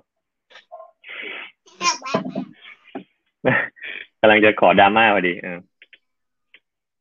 [4.20, 5.60] กำลังจะขอดราม่าพอดีเออ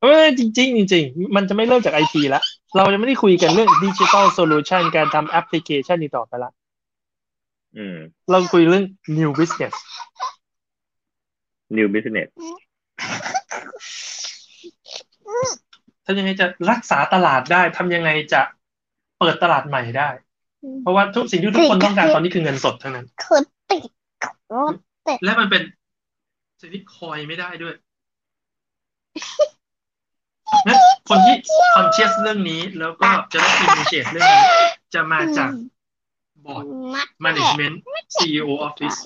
[0.03, 2.43] เออจริงๆจริงๆมันจะไม่เริ่มจากไอทีละ
[2.77, 6.66] เราจะไม่ได้คุยกันเรื่องดิจิ t a ลโซลูชันการทำแอปพลิเคชันนี้ต่อไปละอืม
[8.31, 8.85] เราคุยเรื่อง
[9.19, 9.75] new business
[11.77, 12.29] new business
[16.07, 18.41] ทำยังไงจะรักษาตลาดได้ทำยังไงจะ
[19.19, 20.09] เปิดตลาดใหม่ได้
[20.83, 23.83] เพราะว่าทุกสิ่งที่ทุกคนต้องการตอนนี้คือเงินสดเท่านั้นคือติด
[24.55, 24.73] รถ
[25.25, 25.63] และมันเป็น
[26.61, 27.75] สิ่งที่คอยไม่ได้ด้วย
[30.67, 31.37] นั้นคนที่
[31.75, 34.45] คอนเชียสเรื่องนี้แล้วก็จะได้อิน i เช e เรื่องนี้
[34.95, 35.51] จะมาจาก
[36.47, 37.77] บอร์ดมัด management
[38.17, 38.99] CEO office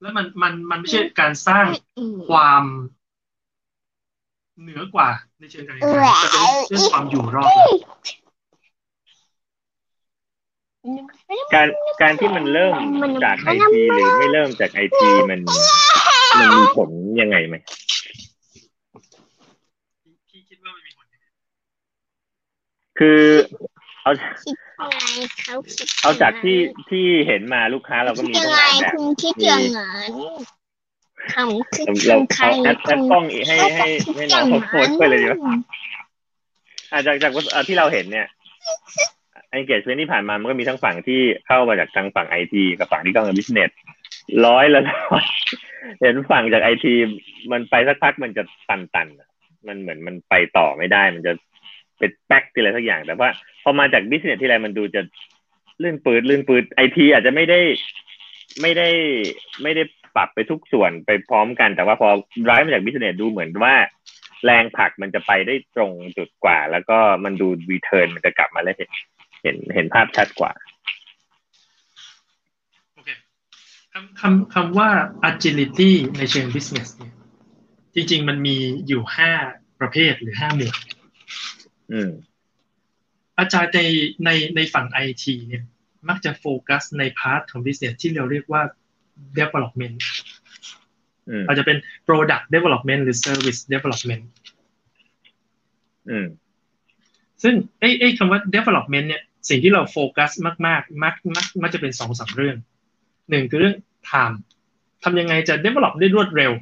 [0.00, 1.66] แล้วมันมันมันไม่ใช่การสร้าง
[1.98, 2.64] อืมความ
[4.60, 7.70] เหนือกว่าในเชิงการแข่งขันแต่เป็นเรื่องความอยู่รอดแล้ว
[11.54, 11.68] การ
[12.02, 12.74] การที่มันเริ่ม
[13.24, 15.40] จากไอทีหรือไม่เริ่มจากไอทีมัน
[16.38, 17.56] มันมีผลยังไงไหม
[20.28, 21.06] พี่คิดว่ามันมีผล
[22.98, 23.20] คือ
[24.04, 24.12] เอา
[24.44, 24.98] คิดยังไง
[25.42, 26.58] เขาคิดเอาจากที่
[26.90, 29.80] ที่เห็นมาลูกค้าเราก็คิดมียังตั้งไงหลายแบบคุณคิดยังไง
[31.34, 35.56] คำคิดเราของใครเอาแอดแอดกล้องอีกให้ให้ให้น้องเขาโพสต์ไปเลยดีกว่า
[36.92, 38.26] อาจากจากอ่าที่เราเห็นเนี่ย
[39.58, 43.70] engagement ที่ผ่านมามันก็มีทั้งฝั่งที่เข้ามาจากทางฝั่งไอทีกับฝั่งที่เข้ามา business
[44.46, 45.24] ร้อยละร้อย
[46.00, 46.94] เห็นฝั่งจากไอที
[47.52, 49.28] มันไปสักพักมันจะตันตันๆอะ
[49.66, 51.32] มันเหมือนมันไปต่อไม่ได้ มันจะ
[52.04, 53.28] เป็นแป๊กที่อะไรสักอย่าง แต่ว่า
[53.62, 55.00] พอมาจาก business ที่ไรมันดูจะ
[55.82, 57.60] ลื่นปืดลื่นปืดไอทีอาจจะไม่ได้
[58.60, 58.88] ไม่ได้
[59.62, 59.82] ไม่ได้
[60.16, 62.08] ปรับไปทุกส่วนไปพร้อมกัน แต่ว่าพอ
[62.46, 63.74] drive มาจาก business ดูเหมือนว่า
[64.44, 68.90] แรงผลักมันจะไปได้ตรงจุดกว่า แล้วก็มันดูรีเทิร์นมันจะกลับมาแล้วเห็น
[69.42, 70.52] เห็นเห็นภาพชัดกว่า
[72.94, 73.08] โอเค
[73.92, 74.90] คำคำคำว่า
[75.30, 77.12] agility ในเชิง business เนี่ย
[77.94, 79.30] จริง ๆ มันมีอยู่ห้า
[79.80, 80.76] ประเภทหรือห้าหมวด
[81.92, 82.10] อืม
[83.38, 83.80] agile ใน
[84.24, 85.64] ในในฝั่ง IT เนี่ย
[86.08, 88.62] มักจะโฟกัสใน part ของ business ที่เราเรียกว่า
[89.38, 89.96] development
[91.28, 94.24] อืมอาจจะเป็น product development หรือ service development
[96.10, 96.26] อืม
[97.42, 100.30] ซึ่งไอ้ไอ้คำว่า development เนี่ย สิ่งที่เราโฟกัส
[100.66, 102.56] มากๆ มักมักมักจะเป็นสองสามเรื่อง
[103.30, 103.76] หนึ่งคือเรื่อง
[104.10, 104.36] time
[105.04, 106.52] ทำยังไงจะ develop ได้รวดเร็ว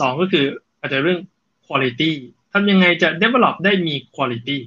[0.00, 0.46] สองก็คือ
[0.80, 1.20] อาจจะเรื่อง
[1.66, 2.12] quality
[2.56, 4.58] ทำยังไงจะ develop ได้มี quality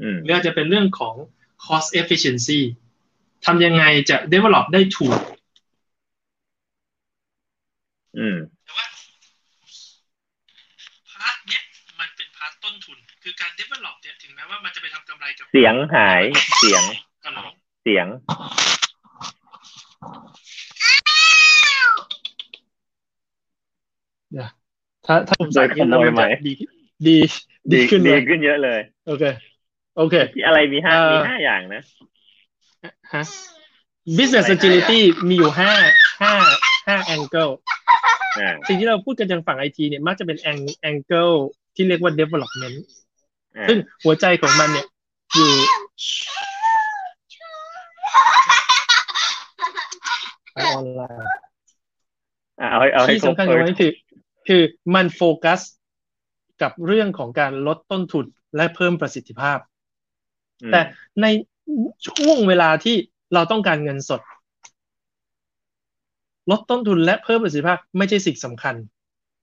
[0.00, 1.14] อืมหรืออาจจะเป็นเรื่องของ
[1.64, 2.60] cost efficiency
[3.46, 5.18] ทำยังไงจะ develop ได้ถูก
[8.18, 8.86] อืมแต่ว่า
[11.10, 11.62] พาร์ทเนี้ย
[12.00, 16.22] มันเป็นพาร์ทต้นทุน คือการ develop เนี่ยถึงแม้ว่ามันจะไปทำกำไรกับ เสียงหาย
[16.58, 16.82] เสียง
[17.26, 17.52] ตลอด
[17.84, 18.06] เสียง
[25.06, 26.52] ถ้าถ้าผมใส่โดยขโมยไหมดี
[27.06, 27.16] ดี
[27.72, 29.24] ดีดีขึ้นเลดียขึ้นเยอะเลย โอเค
[29.96, 31.82] โอเคที่อะไรมีห้าเอ่อมีห้าอย่างนะ
[33.14, 33.22] ฮะ
[34.18, 35.72] business agility มีอยู่ห้า
[36.22, 36.32] ห้า
[36.88, 37.52] ห้า angle
[38.38, 41.34] อ่าสิ่งที่เราพูดกันจากฝั่งไอทีเนี่ยมักจะเป็น ang- angle
[41.74, 42.76] ที่เรียกว่า development
[43.56, 44.86] อ่าซึ่งหัวใจของมันเนี่ย
[45.34, 45.50] อยู่
[50.52, 51.30] ไปออนไลน์
[52.60, 53.90] อ่าเอาให้เอาให้ที่ครบสำคัญเกว่านั้นคือ
[54.48, 54.62] คือ
[54.94, 55.60] มันโฟกัส
[56.62, 58.24] กับเรื่องของการลดต้นทุน
[58.56, 59.58] และเพิ่มประสิทธิภาพ
[60.62, 60.80] อืมแต่
[61.22, 61.26] ใน
[62.06, 62.96] ช่วงเวลาที่
[63.34, 64.20] เราต้องการเงินสด
[66.50, 68.74] ลดต้นทุนและเพิ่มประสิทธิภาพ ไม่ใช่สิ่งสำคัญ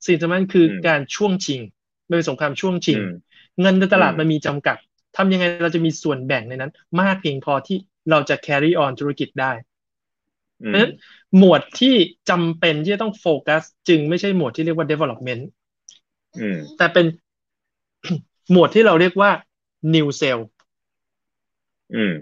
[0.08, 1.62] สิ่งสำคัญคืออมการช่วงชิง
[2.08, 3.14] มันเป็นสงครามช่วงชิงอืม
[3.62, 4.78] เงินในตลาดอืมมันมีจำกัด
[5.18, 7.78] ทำยังไงเราจะมีส่วนแบ่งในนั้น มากเพียงพอที่
[8.10, 9.73] เราจะ carry on ธุรกิจได้อื
[10.68, 10.94] เพราะฉะมนั้น
[11.38, 11.96] หมวดที่
[12.30, 15.44] จำเป็นที่จะต้องโฟกัส จึงไม่ใช่หมวดที่เรียกว่า development
[16.40, 17.06] อืมแต่เป็น
[18.52, 19.32] หมวดที่เราเรียกว่า
[19.94, 20.44] new sale
[21.96, 22.14] อืม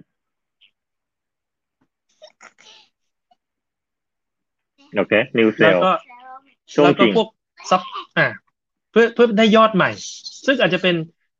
[4.96, 5.92] โอเคนิวเซแล้วลก็
[6.74, 7.28] ช่วงแล้วจก็ริงพวก
[7.70, 7.82] ซับ
[8.18, 8.28] อ่า
[8.92, 9.92] เพื่อเพื่อได้ยอดใหม่
[10.46, 10.96] ซึ่งอาจจะเป็น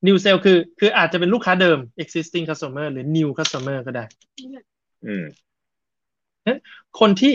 [0.08, 4.06] new sale คือ คืออาจจะเป็นลูกค้าเดิม existing customer หรือ new customer ก็ได้
[5.08, 5.24] อืม
[6.99, 7.34] คนที่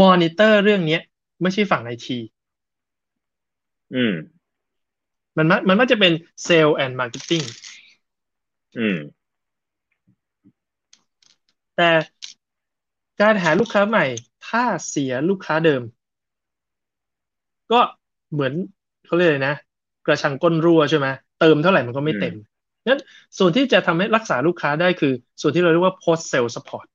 [0.00, 1.02] มอนิเตอร์เรื่องเนี้ย
[1.42, 2.18] ไม่ใช่ฝั่งไอที
[3.94, 4.14] อืม
[5.36, 6.12] มันมักมันมักจะเป็น
[6.46, 7.44] sale and marketing
[8.78, 8.98] อืม
[11.76, 11.90] แต่
[13.20, 14.04] การหาลูกค้าใหม่
[14.48, 15.82] ถ้าเสียลูกค้าเดิม
[17.72, 17.80] ก็
[18.32, 18.52] เหมือน
[19.06, 19.56] เขาเรียกเลยนะ
[20.06, 21.06] กระชังก้นรั่วใช่ไหม
[21.40, 22.34] เติมเท่าไหร่มันก็ไม่เต็ม
[22.86, 23.00] นั้น
[23.38, 26.86] ส่วนที่จะทำให้รักษาลูกค้าได้คือ ส่วนที่เราเรียกว่า post sale support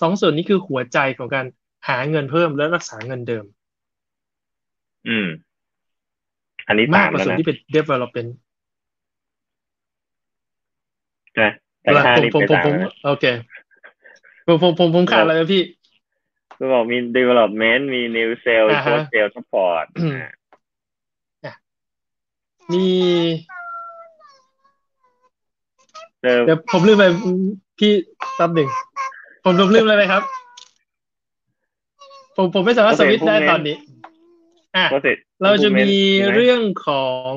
[0.00, 1.46] สองส่วนนี้คือหัวใจของการ
[1.88, 3.44] หาเงินเพิ่มและรักษาเงินเดิม
[5.08, 5.28] อืม
[6.68, 8.30] อันนี้มากตามกว่าแล้วส่วนนะที่เป็น development
[11.32, 11.48] ใช่ไหม
[11.82, 13.24] แต่แล้วค่าผมนี่ผมไปผมตามผมแล้วโอเค
[14.46, 15.62] ผมผมผมผมขาดอะไรไหมพี่
[16.58, 20.18] ก็บอกมี development มี new sale อ่าฮะ post sale support อืม
[21.44, 21.52] อ่า
[22.72, 22.86] มี
[26.22, 27.04] เติมเดี๋ยวผมลืมไป
[27.78, 27.92] พี่
[28.36, 28.68] แป๊บหนึ่ง
[29.44, 30.22] ผมผมลืมอะไรไปครับ
[32.36, 33.76] ผมผมไม่สามารถสวิตช์ได้ตอนนี้
[34.76, 37.34] อะ process เราจะมี improvement ใช่ไหเรื่องของ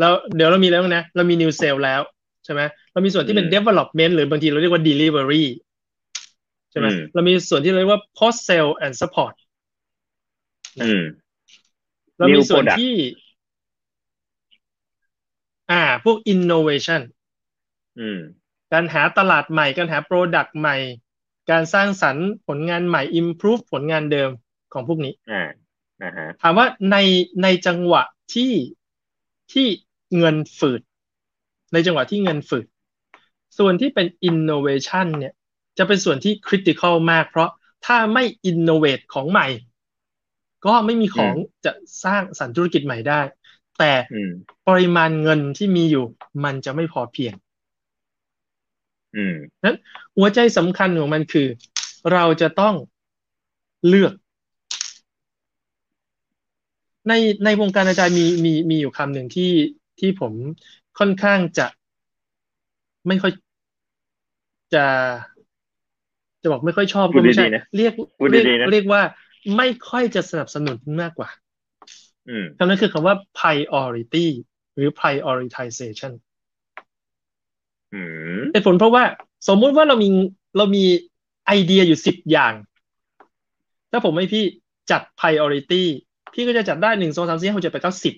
[0.00, 2.00] เราเดี๋ยวเรามีแล้วนะ เรามี new sale แล้ว
[2.44, 2.60] ใช่ไหม
[2.92, 5.44] เรามีส่วนที่เป็นอืม development หรือบางทีเราเรียกว่า delivery
[6.70, 9.34] ใช่ไหมอืมเรามีส่วนที่เรียกว่า post sale and support
[10.80, 11.02] อืม
[12.18, 12.94] เรามี New ส่วน product ที่
[15.70, 17.00] อ่า พวก innovation
[18.00, 18.20] อืม
[18.72, 20.76] การหาตลาดใหม่ การหา product ใหม่
[21.50, 24.30] การสร้างสรรค์ผลงานใหม่ improve ผลงานเดิม
[24.72, 25.42] ของพวกนี้อ่า
[26.02, 26.96] อ่าฮะถามว่าใน
[27.42, 28.02] ในจังหวะ
[28.34, 28.52] ที่
[29.52, 29.66] ที่
[30.18, 30.80] เงินฝืด
[31.72, 32.66] ในจังหวะที่เงินฝืด
[33.58, 35.34] ส่วนที่เป็น innovation เนี่ย
[35.78, 37.50] จะเป็นส่วนที่ critical มาก เพราะ
[37.86, 39.46] ถ้าไม่ innovate ของใหม่
[40.66, 41.72] ก็ไม่มีของจะ
[42.04, 43.20] สร้างสรรค์ธุรกิจใหม่ได้
[43.78, 44.30] แต่อืม
[44.68, 46.04] ปริมาณเงินที่มีอยู่
[46.44, 47.34] มันจะไม่พอเพียง
[49.16, 49.76] อืมนั้น
[50.16, 51.46] หัวใจสำคัญของมันคือ
[52.12, 52.74] เราจะต้อง
[53.88, 54.12] เลือก
[57.08, 57.12] ใน
[57.44, 59.52] ในวงการอาจารย์มีมีมีอยู่คำหนึ่งที่
[60.00, 60.32] ที่ผม
[60.98, 61.66] ค่อนข้างจะ
[63.08, 63.32] ไม่ค่อย
[64.74, 64.86] จะ
[66.42, 69.02] จะบอกไม่ค่อยชอบพูก็ดไม่ใช่ดีๆนะเรียกพูดเรียกดีๆนะเรียกว่า
[69.56, 71.28] ไม่ค่อยจะสนับสนุนมากกว่า
[72.28, 74.26] อืมคำนั้นคือคำว่า priority
[74.76, 76.12] หรือ prioritization
[77.94, 78.02] อื
[78.39, 79.04] ม เหตุผลเพราะว่า
[79.48, 80.08] สมมุติว่าเรามี
[80.56, 80.84] เรามี
[81.46, 82.52] ไอเดียอยู่สิบอย่าง
[83.90, 84.44] ถ้าผมให้พี่
[84.90, 85.82] จัด priority
[86.34, 88.14] พี่ก็จะจัดได้หนึ่งสองสามสี่ห้าหกเจ็ดแปดเก้าสิบ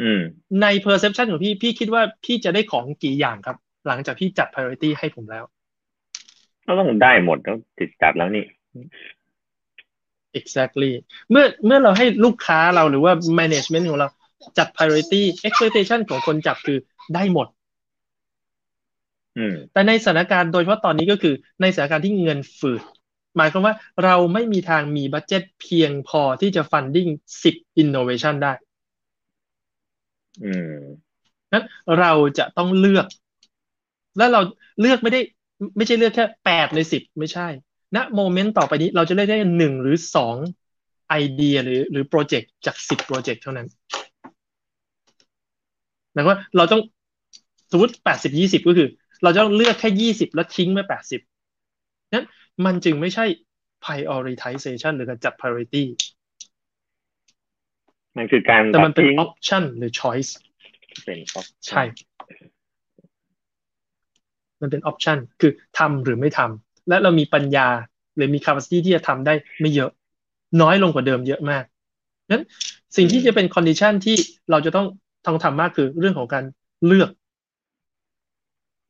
[0.00, 0.20] อืม
[0.62, 5.44] ใน perception ของพี่พี่คิดว่าพี่จะได้ของกี่อย่างครับ หลังจากพี่จัด priority ให้ผมแล้ว
[6.66, 8.44] ก็ต้องได้หมดต้องติดจัดแล้วนี่
[10.38, 10.92] exactly
[11.30, 14.08] เมื่อเมื่อเราให้ลูกค้าเราหรือว่า management ของเรา
[14.58, 16.78] จัด priority expectation ของคนจับคือ
[17.14, 17.59] ได้หมดอืม
[19.72, 22.82] แต่ในสถานการณ์โดยเฉพาะตอนนี้ก็คือในสถานการณ์ที่เงินฝืด
[23.36, 27.10] หมายความว่าเราไม่มีทางมีบัตเจ็ตเพียงพอที่จะ funding
[27.44, 28.52] 10 innovation ได้
[30.44, 30.76] อืม
[31.52, 31.64] นั้น
[31.98, 33.06] เราจะต้องเลือก
[34.16, 34.40] และเรา
[34.80, 35.20] เลือกไม่ได้
[35.76, 37.48] ไม่ใช่เลือกแค่แปดในสิบไม่ใช่
[37.96, 40.36] ณ moment ต่อไปนี้เราจะเลือกได้หนึ่งหรือสอง
[41.08, 43.66] ไอเดียหรือหรือโปรเจกต์จากสิบโปรเจกต์เท่านั้น
[46.12, 46.80] หมายความว่าเราต้อง
[47.70, 48.88] สมมติแปดสิบยี่สิบก็คือ
[49.22, 51.20] เราจะต้องเลือกแค่ยี่สิบแล้วทิ้งไปแปดสิบ
[52.12, 52.26] นั้น
[52.64, 53.24] มันจึงไม่ใช่
[53.84, 55.84] prioritization หรือการจัด priority
[58.16, 60.30] มันคือการแต่มันเป็นทิ้ง option หรือ choice
[61.04, 61.82] เป็น option ใช่
[64.60, 67.68] มันเป็น option คือทำหรือไม่ทำ และเรามีปัญญา
[68.16, 69.90] หรือมี capacity ที่จะทำได้ไม่เยอะ
[70.62, 71.64] น้อยลงกว่าเดิมเยอะมาก
[72.30, 72.42] นั้น
[72.96, 74.16] สิ่งที่จะเป็น condition ที่
[74.50, 74.86] เราจะต้อง
[75.26, 76.44] ต้องทำมากคือเรื่องของการ
[76.86, 77.10] เลือก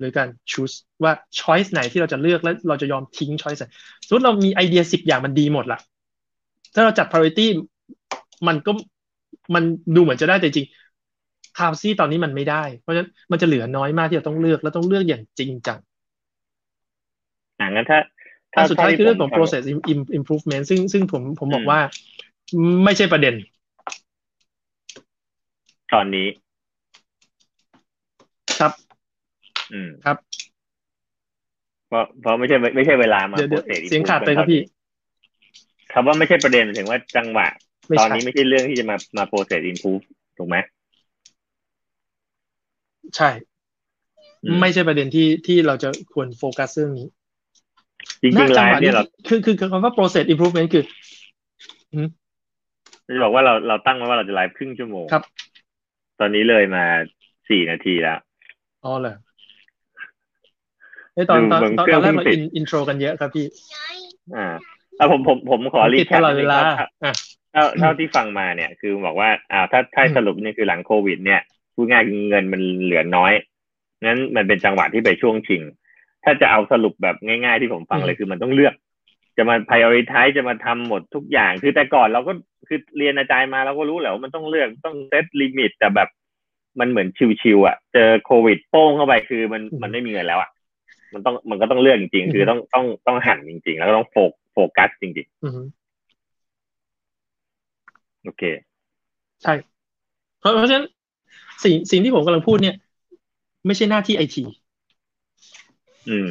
[0.01, 3.67] หรือการ choose ว่า choice ไหนที่เราจะเลือกและเราจะยอมทิ้ง choice ไหน
[4.07, 5.79] สมมติเรามีไอเดียสิบอย่างมันดีหมดละ
[6.75, 7.47] ถ้าเราจัด priority
[8.49, 8.73] มันก็
[9.55, 9.65] มัน
[9.97, 10.69] ดูเหมือนจะได้แต่จริง
[11.59, 15.79] คาวซี่ตอนนี้มันไม่ได้ เพราะฉะนั้นมันจะเหลือน้อยมากที่จะต้องเลือกและต้องเลือกอย่างจริงจัง
[17.59, 17.99] อ่างั้นถ้า
[18.55, 21.81] อันสุดท้ายที่คือเรื่องของผม process im- im- improvement ซึ่งซึ่งผมผมบอกอืมว่า
[22.85, 23.35] ไม่ใช่ประเด็น
[25.93, 26.27] ตอนนี้
[28.59, 29.60] ครับ อืม
[30.05, 30.17] ครับ
[31.89, 34.61] เพราะเพราะไม่ใช่ไม่ใช่เวลามาเดี๋ยวเดี๋ยว process เสียงขาดไปครับพี่
[35.93, 37.47] คำว่าไม่ใช่ประเด็นหมายถึงว่าจังหวะ
[37.89, 40.03] ไม่ตอนใช่นี้ไม่ใช่เรื่องที่จะมามา process improve
[40.39, 40.57] ถูกไหม
[43.17, 43.31] ใช่
[44.45, 47.09] อืมไม่ใช่ประเด็นที่ที่เราจะควรโฟกัสเรื่องนี้
[48.23, 50.85] จริงๆณไลจัหวะฟ์เนี่ยเราคือคือคือคำว่า process improvement คือ
[53.07, 55.23] จะบอกว่าเราเราตั้งไว้ว่าเราจะไลฟ์ครึ่งชั่วโมงครับ
[56.21, 56.85] ตอนนี้เลยมา
[57.49, 58.19] สี่นาทีแล้ว
[58.85, 59.15] อ๋อเหรอ
[61.15, 63.47] ไอยตอนดูตอนเหมือนตอนเครื่ตอองนแรกเราเพิ่งติอิดนอินโทรกันเยอะครับพี่
[64.37, 64.47] อ่า
[64.97, 66.65] แล้วผมผมผมขอรีติดแคตปลอดเวลาเท่า
[67.05, 67.15] อะ
[67.53, 71.41] เท่าเท่าที่ฟังมาเนี่ย คือบอกว่าอ่าถ้าถ้าอืมสรุปเนี่ยคือหลังโควิด เนี่ย
[71.75, 73.33] พูดง่ายคือเงินมันเหลือน้อย
[74.05, 75.63] นั้นมันเป็นจังหวะที่ไปช่วงชิง
[76.25, 78.75] ถ้าจะเอาสรุปแบบง่าย ๆ ที่ผมฟังเลยคือมันต้องเลือก
[79.37, 82.33] จะมา prioritize จะมาทำหมดทุกอย่าง คือแต่ก่อนเราก็
[82.69, 86.09] คือเรียนอาจารย์มาเราก็รู้แหละว่ามันต้องเลือกต้อง set limit แต่แบบ
[86.81, 87.09] มันเหมือน
[87.43, 90.51] ชิวๆอะ เจอโควิดโป้งเข้าไปคือมันมันไม่มีเงินแล้วอะ
[91.15, 98.43] มันต้องมันก็ต้องเลือกจริงๆ คือต้องต้องต้องหันจริง ๆ แล้วก็ต้องโฟกโฟกัสจริงอือฮึๆโอเค
[99.43, 99.55] ใช่
[100.41, 100.87] เพราะเพราะฉะนั้น
[101.65, 102.77] สิ่งสิ่งที่ผมกำลังพูดเนี่ย
[103.67, 104.45] ไม่ใช่หน้าที่ไอที
[106.09, 106.31] อืม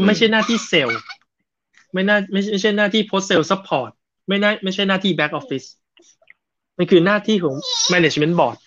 [0.00, 0.98] มไม่ใช่หน้าที่เซลล์
[1.94, 3.90] ไม่น่าไม่ใช่ไม่ใช่หน้าที่ post sale support
[4.28, 5.66] ไม่น่าไม่ใช่หน้าที่ back office
[6.78, 7.56] มันคือหน้าที่ของ
[7.92, 8.58] management board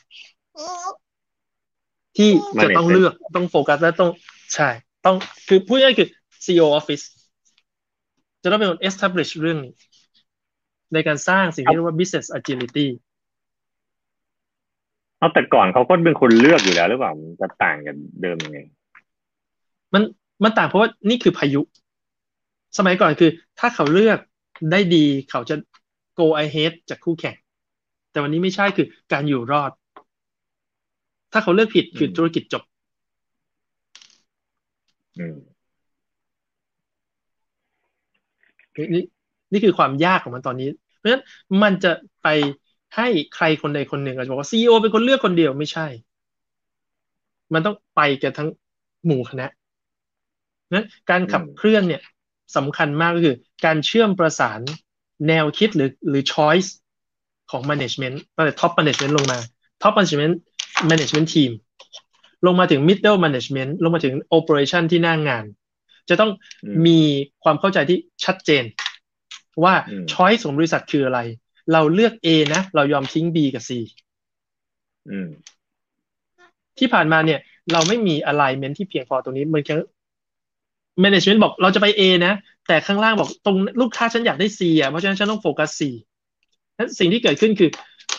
[2.18, 2.30] ที่
[2.64, 4.10] จะต้อง Management เลือกต้องโฟกัสและต้อง
[4.56, 4.70] ใช่
[5.06, 5.16] ต้อง
[5.48, 6.08] คือพูดง่ายๆคือ
[6.44, 7.04] CEO office
[8.44, 9.74] จะต้องเป็นคน establish เรื่องนี้
[10.94, 12.88] ในการสร้างสิ่งที่เรียกว่า business agility
[15.18, 18.60] เอาแต่ก่อนเขาก็เป็นคนเลือกอยู่แล้วหรือเปล่ามันจะต่างกันเดิมยังไง
[19.94, 20.04] มัน
[20.44, 21.62] มันต่างเพราะว่านี่คือพายุ
[22.78, 24.20] สมัยก่อนคือ ถ้าเขาเลือก
[24.72, 25.56] ได้ดีเขาจะ
[26.20, 27.36] go ahead จากคู่แข่ง
[28.12, 29.72] แต่วันนี้ไม่ใช่คือการอยู่รอด
[31.32, 32.64] ถ้าเขาเลือกผิดคืออืมธุรกิจจบ
[35.18, 35.36] อืม
[38.78, 39.04] นี่นี่
[39.52, 41.24] นี่คือความยากของมันตอนนี้ เพราะฉะนั้น
[41.64, 41.92] มันจะ
[42.24, 42.28] ไป
[42.96, 45.88] ให้ใครคนใดคนหนึ่งอาจจะบอกว่าซีอเป็นคนเลือกคนเดียวไม่ใช่
[47.54, 48.50] มันต้องไปกันทั้ง
[49.06, 49.48] หมู่คณะ
[50.74, 52.02] นั้นการขับอืมเคลื่อนเนี่ย
[52.58, 54.60] สำคัญมากก็คือ การเชื่อมประสาน
[55.28, 56.70] แนวคิดหรือหรือ choice
[57.52, 59.40] ของ management ตั้งแต่ top management ลงมา
[59.82, 60.34] top management
[60.90, 61.52] management team
[62.46, 65.46] ลงมาถึง middle management ลงมาถึง operation ที่หน้างงาน
[66.10, 66.32] จะต้อง
[66.64, 67.00] อืมมี
[67.44, 68.64] ความเข้าใจที่ชัดเจน
[69.64, 71.20] ว่าอืม choice ของบริษัทคืออะไร
[71.74, 73.72] เราเลือก A นะ เรายอมทิ้ง B กับ C
[75.10, 75.30] อืม
[76.80, 77.40] ที่ผ่านมาเนี่ย
[77.72, 79.76] เราไม่มี alignment ที่เพียงพอตรงนี้มันแค่
[81.04, 82.34] management บอกเราจะไป A นะ
[82.68, 85.82] แต่ข้างล่างบอกตรงลูกค้าฉันอยากได้ C อะเพราะฉะนั้นฉันต้องโฟกัส C
[86.78, 87.70] นั้นสิ่งที่เกิดขึ้นคือ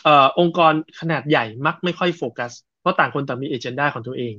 [0.05, 4.35] เอ่อองค์กรขนาดใหญ่มักไม่ค่อยโฟกัส เพราะต่างคนต่างมี agenda ของตัวเอง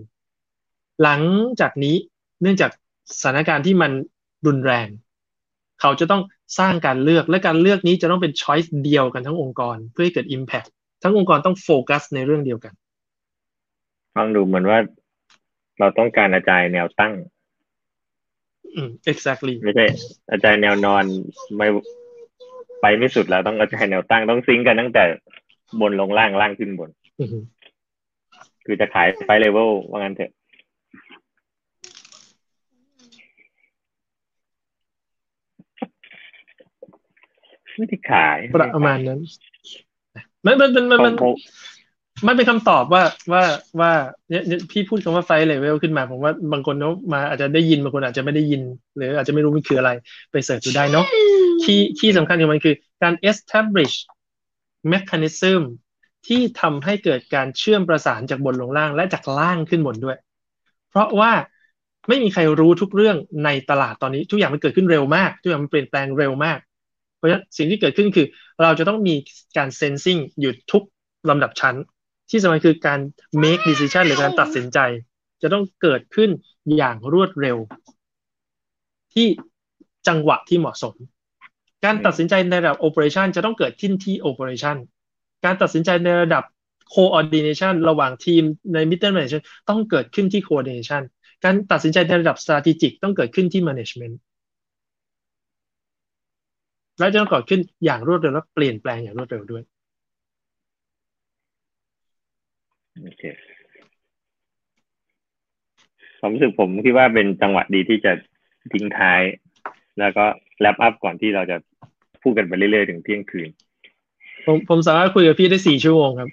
[1.03, 1.22] หลัง
[1.59, 1.95] จากนี้
[2.41, 2.72] เนื่องจาก
[3.20, 3.91] สถานการณ์ที่มัน
[4.47, 4.88] รุนแรง
[5.82, 6.22] เขาจะต้อง
[6.59, 10.70] สร้างการเลือกและการเลือกนี้จะต้องเป็น choice เดียวกันทั้งองค์กรเพื่อให้เกิด impact
[11.03, 12.74] ทั้งองค์กรต้องโฟกัสในเรื่องเดียวกัน
[14.16, 14.80] ฟังดูเหมือนว่า
[15.80, 17.14] เราต้องการอาจารย์แนวตั้ง
[18.76, 19.86] อืม exactly ไม่ใช่
[20.32, 21.03] อาจารย์แนวนอน
[21.57, 21.68] ไม่
[22.82, 25.03] ไปไม่สุดแล้วต้องอาจารย์แนวตั้งต้องซิงค์กันตั้งแต่
[25.82, 27.38] บนลงล่างล่างขึ้นบนอือฮึ
[28.65, 30.32] คือจะขายไฟเลเวลว่างั้นเถอะ
[37.78, 38.38] ไม่ได้ขาย
[38.76, 39.19] ประมาณนั้น
[40.45, 41.36] มันมันมันมันมันผม
[42.28, 43.43] มันเป็นคำตอบว่าว่า
[43.80, 43.91] ว่า
[44.30, 48.61] เนี่ยเนี่ยพี่พูดคำว่าไฟเลเวลขึ้นมาผมว่าบางคนเขามาอาจจะได้ยินบางคนอาจจะไม่ได้ยิน
[48.95, 49.91] หรืออาจจะไม่รู้มันคืออะไร
[50.32, 51.05] ไปเสิร์ชดูได้เนาะ
[51.63, 53.95] ที่ที่สำคัญของมันคือการ establish
[54.92, 55.62] mechanism
[56.28, 60.18] ที่ทำให้เกิดการเชื่อมประสานจากบนลงล่างและจากล่างขึ้นบนด้วย
[60.90, 61.32] เพราะว่า
[62.10, 66.60] ไม่มีใครรู้ทุกเรื่องในตลาดตอนนี้ ทุกอย่างมันเกิดขึ้นเร็วมาก ทุกอย่างมันเปลี่ยนแปลงเร็วมาก
[67.18, 68.28] เพราะฉะนั้นสิ่งที่เกิดขึ้นคือ
[68.62, 69.16] เราจะต้องมี
[69.58, 70.84] การ sensing อยู่ทุก
[71.30, 71.76] ลำดับชั้น
[72.30, 73.00] ที่สำคัญคือการ
[73.44, 74.80] make decision หรือการตัดสินใจ
[75.42, 76.30] จะต้องเกิดขึ้น
[76.78, 77.58] อย่างรวดเร็ว
[79.14, 79.28] ที่
[80.08, 80.96] จังหวะที่เหมาะสม
[81.84, 84.78] การตัดสินใจในระดับ operation จะต้องเกิดขึ้นที่ operation
[85.46, 86.44] การตัดสินใจในระดับ
[86.96, 91.02] coordination ระหว่างทีมใน middle management ต้องเกิดขึ้นที่ coordination
[91.44, 94.16] การตัดสินใจในระดับ strategic ต้องเกิดขึ้นที่ management
[97.00, 99.64] และจะต้องเกิดขึ้นอย่างรวดเร็วและเปลี่ยนแปลงอย่างรวดเร็วด้วย
[103.04, 103.24] โอเค
[106.20, 108.12] ความรู้สึกผมคิดว่าเป็นจังหวะดีที่จะ
[108.72, 109.22] ทิ้งท้าย
[110.00, 110.26] แล้วก็
[110.60, 111.58] แลปอัพก่อนที่เราจะ
[112.24, 113.49] พูดกันไปเรื่อยๆถึงเที่ยงคืน
[114.45, 116.30] ผมผมสามารถคุยกับพี่ได้สี่ชั่วโมงครับ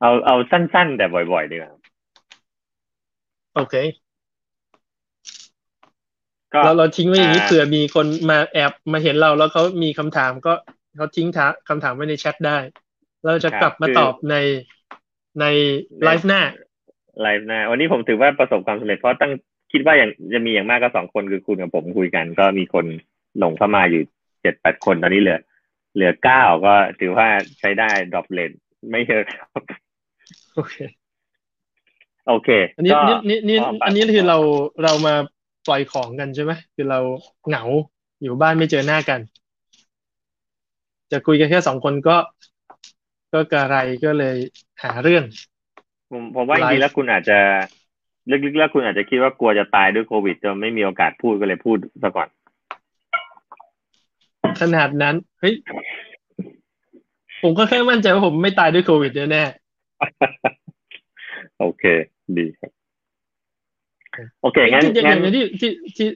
[0.00, 1.72] เอาเอาสั้น ๆ แต่บ่อยๆดีกว่า
[3.54, 3.74] โอเค
[6.54, 10.52] ก็เราเราทิ้งไว้อย่างนี้อ่าเผื่อมีคนมาแอบมาเห็นเราแล้วเขามีคำถามก็
[10.96, 12.58] เขาทิ้งถามคำถามไว้ในแชทได้
[13.24, 14.36] เราจะกลับมาตอบใน
[15.40, 15.44] ใน
[16.04, 16.40] ไลฟ์หน้า
[17.22, 19.32] ไลฟ์หน้า วันนี้ผมถือว่าประสบความสำเร็จเพราะตั้ง
[19.72, 22.86] คิดว่าอย่างจะมีอย่างมากก็สองคนคือคุณกับผมคุยกัน ก็มีคน
[23.38, 24.02] หลงเข้ามาอยู่
[24.42, 25.40] เจ็ดแปดคนตอนนี้เหลือ
[25.94, 27.26] เหลือเก้าก็ถือว่า
[27.58, 28.52] ใช้ได้ drop เลย
[28.90, 29.62] ไม่เยอะครับ
[30.54, 30.74] โอเค
[32.28, 34.38] โอเค อันนี้ก็นี่นี่นี่ก็ไปอันนี้คือเรา
[34.84, 35.14] เรามา
[35.68, 37.00] ปล่อยของกันใช่ไหมคือเรา
[37.48, 37.64] เหงา
[38.22, 39.20] อยู่บ้านไม่เจอหน้ากัน
[41.12, 42.16] จะคุยกันแค่สองคนก็
[43.32, 44.36] ก็กระไรก็เลย
[44.82, 45.24] หาเรื่อง
[46.10, 47.38] ผมผมว่าจไลฟ์ริงๆแล้วคุณอาจจะ
[48.30, 52.28] ลึกๆแล้วคุณอาจจะคิดว่ากลัวจะตายด้วยโควิดจนไม่มีโอกาสพูดก็เลยพูดซะก่อน
[54.60, 55.54] ขนาดนั้น เฮ้ย
[57.42, 59.44] ผมก็แค่มั่นใจว่าผมไม่ตายด้วยโควิดแน่
[61.60, 61.84] โอเค
[62.36, 62.70] ดีครับ
[64.42, 66.08] โอเคๆงั้นที่องั้ย่านงที่ที่ที่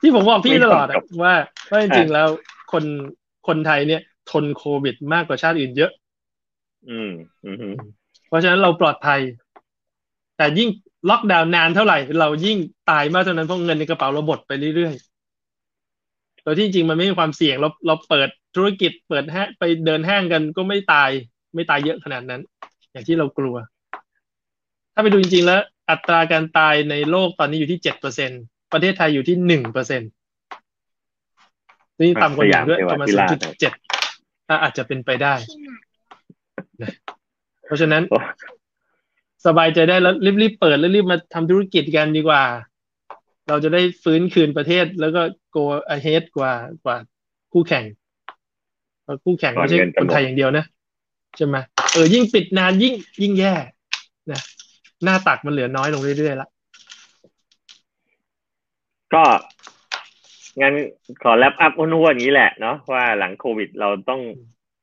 [0.00, 1.34] ที่ผมบอกพี่ไม่ตต้องลอดจอะบว่า
[1.70, 2.28] ว่าจริงอะๆแล้ว
[2.72, 2.84] คน
[3.48, 5.90] คนไทยเนี่ย ทนโควิดมากกว่าชาติอื่นเยอะ
[6.90, 7.10] อืม
[7.44, 7.74] อืม
[8.28, 9.20] เพราะฉะนั้นเราปลอดภัย
[10.36, 10.68] แต่ยิ่ง
[11.08, 12.58] ล็อกดาวน์นานเท่าไหร่ เรายิ่ง
[12.90, 21.10] ตายมากเท่านั้นเพราะเงินในกระเป๋าเราหมดไปเรื่อยๆโดยที่จริงมันไม่มีความเสี่ยงเราเราเปิดธุรกิจเปิดห้างไปเดินห้างกันก็ไม่ตาย
[21.54, 22.40] ไม่ตายเยอะขนาดนั้น
[22.92, 23.56] อย่างที่เรากลัว
[24.94, 25.60] ถ้าไปดูจริงๆแล้ว
[25.90, 28.30] อัตราการตายในโลกตอนนี้อยู่ที่เจ็ดเปอร์เซ็น
[28.72, 30.02] ประเทศไทยอยู่ที่หนึ่งเปอร์เซ็น
[31.98, 33.72] นี่ต่ำกว่าหนึ่งด้วยประมาณสศูนยามย์จุดเจ็ด
[34.62, 35.58] อาจจะเป็นไปได้ที่
[36.78, 36.84] ไหน
[37.66, 38.18] เพราะฉะนั้นโอ้
[39.46, 42.42] สบายใจได้แล้วรีบๆเปิดแล้วรีบมาทำธุรกิจกันดีกว่า
[43.48, 45.22] เราจะได้ฟื้นคืนประเทศแล้วก็
[45.56, 45.64] go
[45.96, 46.52] ahead กว่า
[46.84, 46.96] กว่า
[47.52, 47.84] คู่แข่ง
[49.02, 50.64] เพราะคู่แข่งไม่ใช่ก่อนเงินจะคนหมดไทยอย่างเดียวนะ
[51.36, 51.56] ใช่ไหม
[51.92, 53.54] เออยิ่งปิดนานยิ่งยิ่งแย่
[54.32, 54.40] นะ
[55.04, 56.48] หน้าตักมันเหลือน้อยลงเรื่อยๆละ
[59.14, 59.24] ก็
[60.60, 60.74] งั้น
[61.22, 64.20] ขอแลปอัพอ้วนๆอย่างนี้แหละเนาะว่าหลังโควิดเราต้อง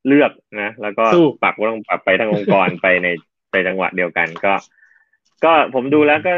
[0.08, 1.04] เลือกนะ แล้วก็
[1.42, 3.08] ปรับก็ต้องปรับไปทั้งองค์กรไปใน
[3.54, 4.54] ไปจังหวะเดียวกันก็
[5.44, 6.34] ก็ผมดูแล้วก็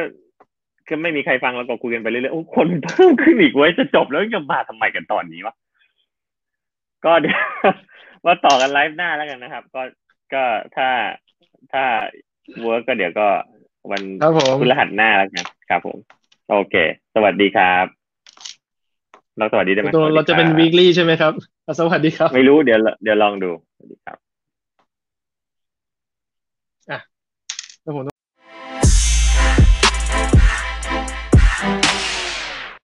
[0.87, 5.55] ก็ไม่มีใครฟังแล้วก็คุยกันไปเรื่อยๆโอ้คนเพิ่มขึ้นอีกเว้ยจะจบแล้วจะมาทำไมกันตอนนี้วะ
[7.05, 7.37] ก็เดี๋ยว
[8.25, 9.81] ว่าต่อกันไลฟ์หน้าแล้วกันนะครับ ก็
[10.33, 10.43] ก็
[10.75, 10.87] ถ้า
[11.73, 11.83] ถ้า
[12.61, 13.27] เวิร์กก็เดี๋ยวก็
[13.91, 15.97] วันครับผมพฤหัสหน้าแล้วกันครับผม
[16.49, 16.75] โอเค
[17.15, 17.85] สวัสดีครับ
[19.37, 21.33] เราสวัสดีได้ไหมตกลงเราจะเป็นสวัสดี weekly ใช่ไหมครับ
[21.65, 24.17] อะสวัสดีครับ ไม่รู้เดี๋ยวเดี๋ยวลองดูสวัสดีครับ